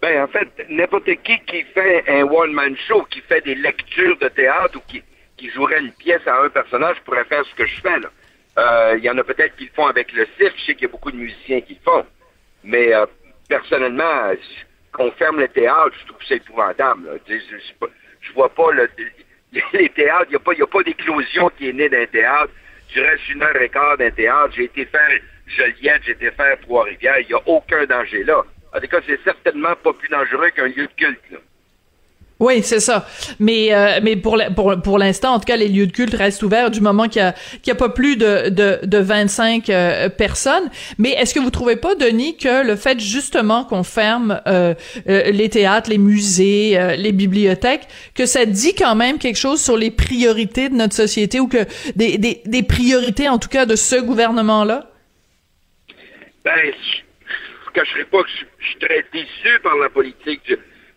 [0.00, 4.16] Ben en fait, n'importe qui qui fait un one man show, qui fait des lectures
[4.18, 5.02] de théâtre ou qui
[5.42, 7.98] qui jouerait une pièce à un personnage pourrait faire ce que je fais.
[7.98, 8.10] là.
[8.58, 10.54] Euh, il y en a peut-être qui le font avec le cirque.
[10.58, 12.06] Je sais qu'il y a beaucoup de musiciens qui le font.
[12.62, 13.06] Mais euh,
[13.48, 14.32] personnellement,
[14.92, 17.20] qu'on ferme le théâtre, je trouve c'est épouvantable.
[17.28, 18.88] Je, vois pas le,
[19.72, 22.52] les théâtres, il n'y a pas, pas d'éclosion qui est née d'un théâtre.
[22.94, 24.52] Je reste une heure et quart d'un théâtre.
[24.54, 25.10] J'ai été faire
[25.48, 27.18] Joliette, j'ai été faire Trois-Rivières.
[27.18, 28.44] Il n'y a aucun danger là.
[28.74, 31.42] En tout cas, c'est certainement pas plus dangereux qu'un lieu de culte.
[32.42, 33.06] Oui, c'est ça.
[33.38, 36.42] Mais euh, mais pour pour pour l'instant, en tout cas, les lieux de culte restent
[36.42, 39.70] ouverts du moment qu'il y a qu'il y a pas plus de de, de 25
[39.70, 40.68] euh, personnes.
[40.98, 44.74] Mais est-ce que vous trouvez pas, Denis, que le fait justement qu'on ferme euh,
[45.06, 47.86] les théâtres, les musées, les bibliothèques,
[48.16, 51.64] que ça dit quand même quelque chose sur les priorités de notre société ou que
[51.94, 54.90] des des, des priorités en tout cas de ce gouvernement-là?
[56.44, 60.52] Ben, je ne cacherai pas que je, je suis très déçu par la politique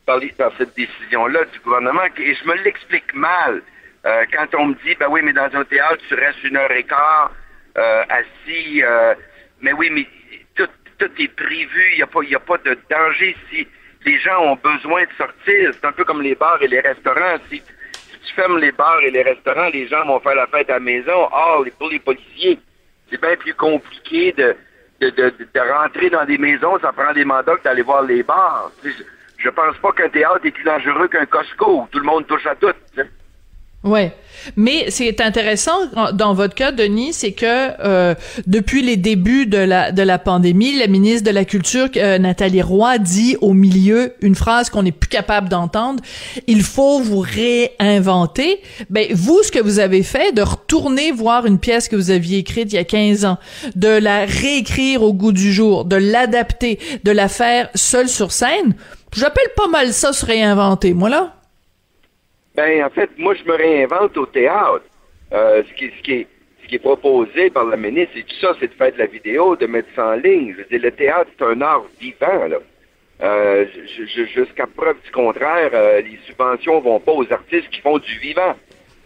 [0.06, 0.20] par,
[0.58, 2.04] cette décision-là du gouvernement.
[2.18, 3.62] Et je me l'explique mal.
[4.06, 6.72] Euh, quand on me dit, ben oui, mais dans un théâtre, tu restes une heure
[6.72, 7.32] et quart
[7.78, 8.84] euh, assis.
[8.84, 9.16] Euh,
[9.62, 10.08] mais oui, mais
[10.56, 11.92] tout, tout est prévu.
[11.94, 13.68] Il n'y a, pas, a pas de danger si
[14.06, 15.72] les gens ont besoin de sortir.
[15.74, 17.38] C'est un peu comme les bars et les restaurants.
[17.50, 20.74] Si, tu fermes les bars et les restaurants, les gens vont faire la fête à
[20.74, 21.30] la maison.
[21.32, 22.60] Ah, pour les policiers,
[23.10, 24.56] c'est bien plus compliqué de,
[25.00, 26.80] de, de, de, rentrer dans des maisons.
[26.80, 28.72] Ça prend des mandats d'aller voir les bars.
[29.38, 32.46] Je pense pas qu'un théâtre est plus dangereux qu'un Costco où tout le monde touche
[32.48, 32.74] à tout.
[33.86, 34.14] Ouais,
[34.56, 35.78] mais c'est intéressant
[36.14, 38.16] dans votre cas, Denis, c'est que euh,
[38.48, 42.64] depuis les débuts de la de la pandémie, la ministre de la Culture euh, Nathalie
[42.64, 46.02] Roy dit au milieu une phrase qu'on n'est plus capable d'entendre
[46.48, 48.60] il faut vous réinventer.
[48.90, 52.40] Ben vous, ce que vous avez fait, de retourner voir une pièce que vous aviez
[52.40, 53.38] écrite il y a 15 ans,
[53.76, 58.74] de la réécrire au goût du jour, de l'adapter, de la faire seule sur scène
[59.16, 61.34] J'appelle pas mal ça se réinventer, moi, là.
[62.56, 64.84] Ben, en fait, moi, je me réinvente au théâtre.
[65.34, 66.28] Euh, ce, qui, ce, qui est,
[66.64, 69.06] ce qui est proposé par la ministre, c'est tout ça, c'est de faire de la
[69.06, 70.54] vidéo, de mettre ça en ligne.
[70.54, 72.58] Je veux dire, le théâtre, c'est un art vivant, là.
[73.24, 73.66] Euh,
[74.36, 78.56] Jusqu'à preuve du contraire, euh, les subventions vont pas aux artistes qui font du vivant.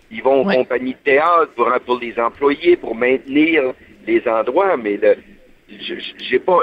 [0.10, 3.74] Ils vont aux compagnies de théâtre pour, pour les employés, pour maintenir
[4.08, 5.16] les endroits, mais le,
[6.30, 6.60] j'ai pas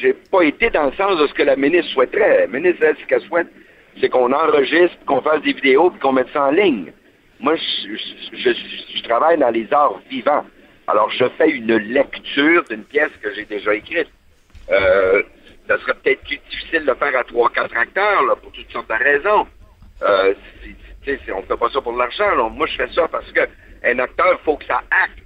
[0.00, 2.40] j'ai pas été dans le sens de ce que la ministre souhaiterait.
[2.40, 3.48] La ministre, elle, ce qu'elle souhaite,
[4.00, 6.92] c'est qu'on enregistre, qu'on fasse des vidéos, puis qu'on mette ça en ligne.
[7.40, 10.44] Moi, je, travaille dans les arts vivants.
[10.86, 14.08] Alors, je fais une lecture d'une pièce que j'ai déjà écrite.
[14.70, 15.22] Euh,
[15.68, 18.88] ça serait peut-être plus difficile de le faire à trois, quatre acteurs, pour toutes sortes
[18.88, 19.46] de raisons.
[20.02, 20.34] Euh,
[21.06, 22.50] on ne fait pas ça pour l'argent.
[22.50, 23.40] Moi, je fais ça parce que
[23.84, 25.25] un acteur, il faut que ça acte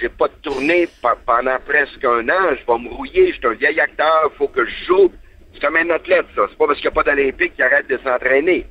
[0.00, 0.88] j'ai pas de tournée
[1.26, 4.48] pendant presque un an, je vais me rouiller, je suis un vieil acteur, il faut
[4.48, 5.12] que je joue.
[5.52, 6.42] C'est comme un athlète, ça.
[6.48, 8.66] C'est pas parce qu'il n'y a pas d'Olympique qu'il arrête de s'entraîner.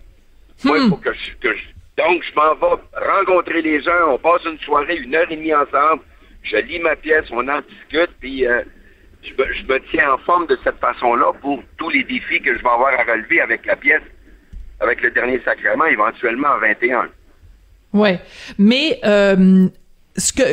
[0.64, 0.90] Moi, il hmm.
[0.90, 1.64] faut que je, que je...
[1.98, 5.54] Donc, je m'en vais rencontrer les gens, on passe une soirée, une heure et demie
[5.54, 6.02] ensemble,
[6.44, 8.64] je lis ma pièce, on en discute, puis euh,
[9.22, 12.58] je, me, je, me, tiens en forme de cette façon-là pour tous les défis que
[12.58, 14.02] je vais avoir à relever avec la pièce,
[14.80, 17.10] avec le dernier sacrement, éventuellement en 21.
[17.94, 18.20] Ouais,
[18.58, 19.68] mais euh,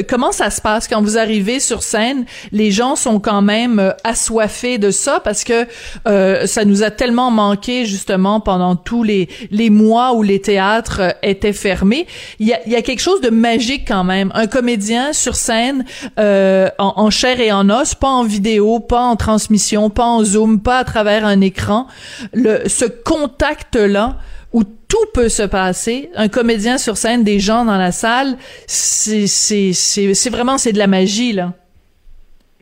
[0.09, 0.87] comment ça se passe?
[0.87, 5.43] Quand vous arrivez sur scène Les gens sont quand même euh, assoiffés de ça parce
[5.45, 5.67] que
[6.07, 11.01] euh, ça nous a tellement manqué justement pendant tous les les mois où les théâtres
[11.01, 12.07] euh, étaient fermés.
[12.39, 14.31] Il y a, il y a quelque chose de magique quand même.
[14.35, 15.85] Un comédien sur scène
[16.17, 20.61] en, en, chair et en os, pas en vidéo, pas en transmission, pas en zoom,
[20.61, 21.87] pas à travers un écran.
[22.33, 24.17] Le ce contact là
[24.53, 26.11] où tout peut se passer.
[26.15, 28.37] Un comédien sur scène, des gens dans la salle,
[28.67, 31.53] c'est, vraiment, c'est de la magie, là.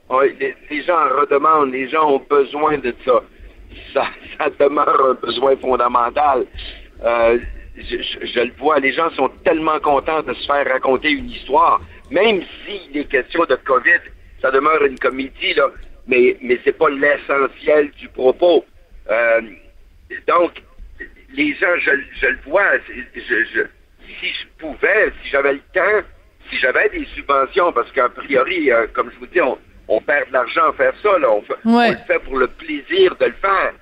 [0.09, 3.22] Oui, les, gens en redemandent, les gens ont besoin de ça.
[3.93, 4.07] Ça,
[4.61, 6.47] demeure un besoin fondamental.
[7.05, 7.39] Euh,
[7.76, 11.80] je, je, le vois, les gens sont tellement contents de se faire raconter une histoire,
[12.11, 14.01] même s'il est question de COVID,
[14.41, 15.70] ça demeure une comédie, là,
[16.07, 18.64] mais, mais c'est pas l'essentiel du propos.
[19.11, 19.41] Euh,
[20.28, 20.53] donc,
[21.34, 26.06] les gens, je, le vois, si je pouvais, si j'avais le temps,
[26.50, 30.32] si j'avais des subventions, parce qu'a priori, euh, comme je vous dis, on, perd de
[30.32, 33.72] l'argent à faire ça, là, on, le fait pour le plaisir de le faire.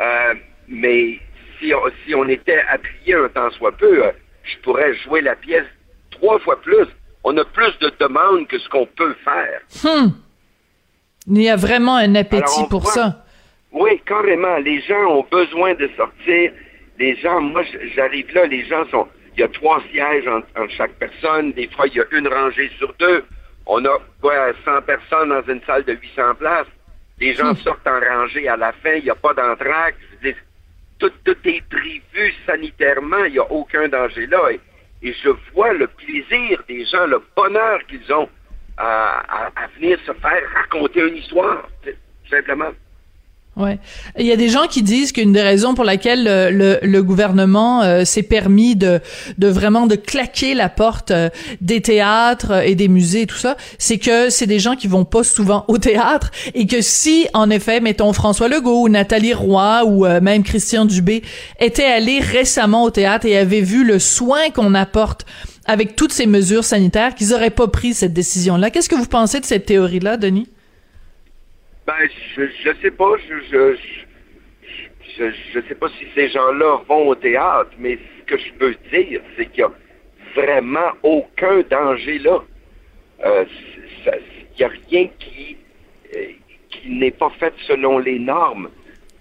[0.00, 0.34] Euh,
[0.68, 1.18] mais
[1.58, 4.10] si on, si on était appuyé un temps soit peu, euh,
[4.42, 5.66] je pourrais jouer la pièce
[6.10, 6.86] trois fois plus.
[7.22, 9.60] On a plus de demandes que ce qu'on peut faire.
[9.82, 10.10] Hmm.
[11.26, 13.24] Il y a vraiment un appétit pour ça.
[13.72, 14.58] Oui, carrément.
[14.58, 16.52] Les gens ont besoin de sortir
[16.98, 17.62] les gens, moi,
[17.94, 21.52] j'arrive là, les gens sont, il y a trois sièges entre, chaque personne.
[21.52, 23.24] Des fois, il y a une rangée sur deux.
[23.66, 26.66] On a quoi, 100 personnes dans une salle de 800 places.
[27.18, 27.56] Les gens hmm.
[27.58, 28.94] sortent en rangée à la fin.
[28.94, 29.96] Il n'y a pas d'entraque.
[30.98, 33.24] Tout, tout est prévu sanitairement.
[33.24, 34.50] Il n'y a aucun danger là.
[34.52, 34.60] Et,
[35.02, 38.28] je vois le plaisir des gens, le bonheur qu'ils ont
[38.78, 41.68] à, à, venir se faire raconter une histoire,
[42.30, 42.70] simplement.
[43.56, 43.78] Ouais.
[44.18, 47.82] Il y a des gens qui disent qu'une des raisons pour laquelle le, le, gouvernement
[47.82, 49.00] euh, s'est permis de,
[49.38, 51.28] vraiment de claquer la porte euh,
[51.60, 55.04] des théâtres et des musées et tout ça, c'est que c'est des gens qui vont
[55.04, 59.84] pas souvent au théâtre et que si, en effet, mettons François Legault ou Nathalie Roy
[59.84, 61.22] ou euh, même Christian Dubé
[61.60, 65.26] étaient allés récemment au théâtre et avaient vu le soin qu'on apporte
[65.66, 68.70] avec toutes ces mesures sanitaires, qu'ils auraient pas pris cette décision-là.
[68.70, 70.48] Qu'est-ce que vous pensez de cette théorie-là, Denis?
[71.86, 73.12] Ben, je, je sais pas.
[73.28, 73.76] Je,
[75.18, 78.74] je, je, sais pas si ces gens-là vont au théâtre, mais ce que je peux
[78.90, 79.72] dire, c'est qu'il y a
[80.34, 82.42] vraiment aucun danger là.
[83.24, 83.44] Euh,
[84.06, 85.56] il n'y a rien qui,
[86.16, 86.26] euh,
[86.70, 88.70] qui n'est pas fait selon les normes.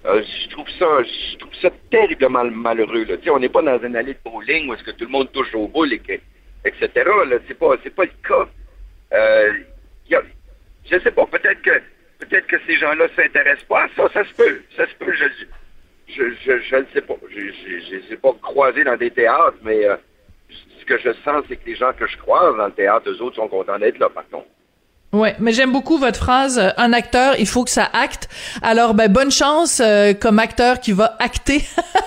[0.05, 3.05] Euh, je trouve ça, je trouve ça terriblement malheureux.
[3.05, 3.15] Là.
[3.31, 5.53] on n'est pas dans une allée de bowling où est-ce que tout le monde touche
[5.53, 6.01] au boule, et
[6.65, 6.89] etc.
[6.95, 8.47] Là, c'est pas, c'est pas le cas.
[9.13, 9.53] Euh,
[10.09, 10.21] y a,
[10.89, 11.25] je sais pas.
[11.25, 11.81] Peut-être que
[12.25, 14.09] Peut-être que ces gens-là ne s'intéressent pas à ça.
[14.13, 14.61] Ça se peut.
[14.75, 15.13] Ça se peut.
[15.13, 15.25] Je
[16.07, 17.15] je, je, je ne sais pas.
[17.29, 19.95] Je ne les ai pas croisés dans des théâtres, mais euh,
[20.79, 23.21] ce que je sens, c'est que les gens que je croise dans le théâtre, eux
[23.21, 24.47] autres sont contents d'être là, par contre.
[25.13, 26.57] Ouais, mais j'aime beaucoup votre phrase.
[26.57, 28.27] Euh, un acteur, il faut que ça acte.
[28.63, 31.63] Alors, ben bonne chance euh, comme acteur qui va acter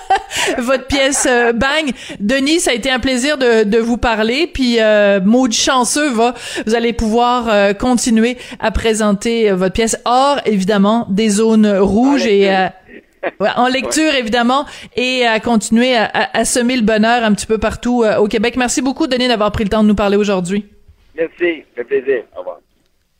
[0.58, 1.92] votre pièce euh, Bang.
[2.18, 4.48] Denis, ça a été un plaisir de, de vous parler.
[4.52, 6.34] Puis, euh, maudit chanceux, va,
[6.66, 12.50] vous allez pouvoir continuer à présenter votre pièce hors évidemment des zones rouges et
[13.40, 18.04] en lecture évidemment et à continuer à, à, semer le bonheur un petit peu partout
[18.18, 18.56] au Québec.
[18.56, 20.66] Merci beaucoup, Denis, d'avoir pris le temps de nous parler aujourd'hui.
[21.16, 22.22] Merci, fait plaisir.
[22.34, 22.58] Au revoir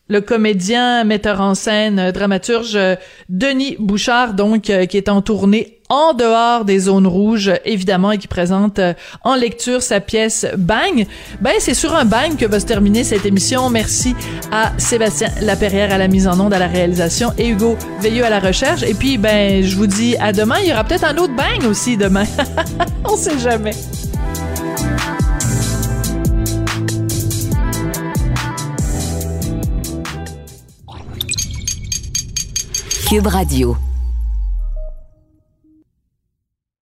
[0.09, 2.95] le comédien, metteur en scène, euh, dramaturge euh,
[3.29, 8.19] Denis Bouchard, donc, euh, qui est en tournée en dehors des zones rouges, évidemment, et
[8.19, 8.81] qui présente
[9.23, 11.07] en lecture sa pièce Bang.
[11.41, 13.71] Ben, c'est sur un bang que va se terminer cette émission.
[13.71, 14.17] Merci
[14.51, 18.31] à Sébastien Laperrière à la mise en onde, à la réalisation, et Hugo Veilleux à
[18.31, 18.83] la recherche.
[18.83, 20.57] Et puis, ben, je vous dis à demain.
[20.61, 22.27] Il y aura peut-être un autre bang aussi demain.
[23.05, 23.71] On sait jamais.
[33.07, 33.96] Cube Radio.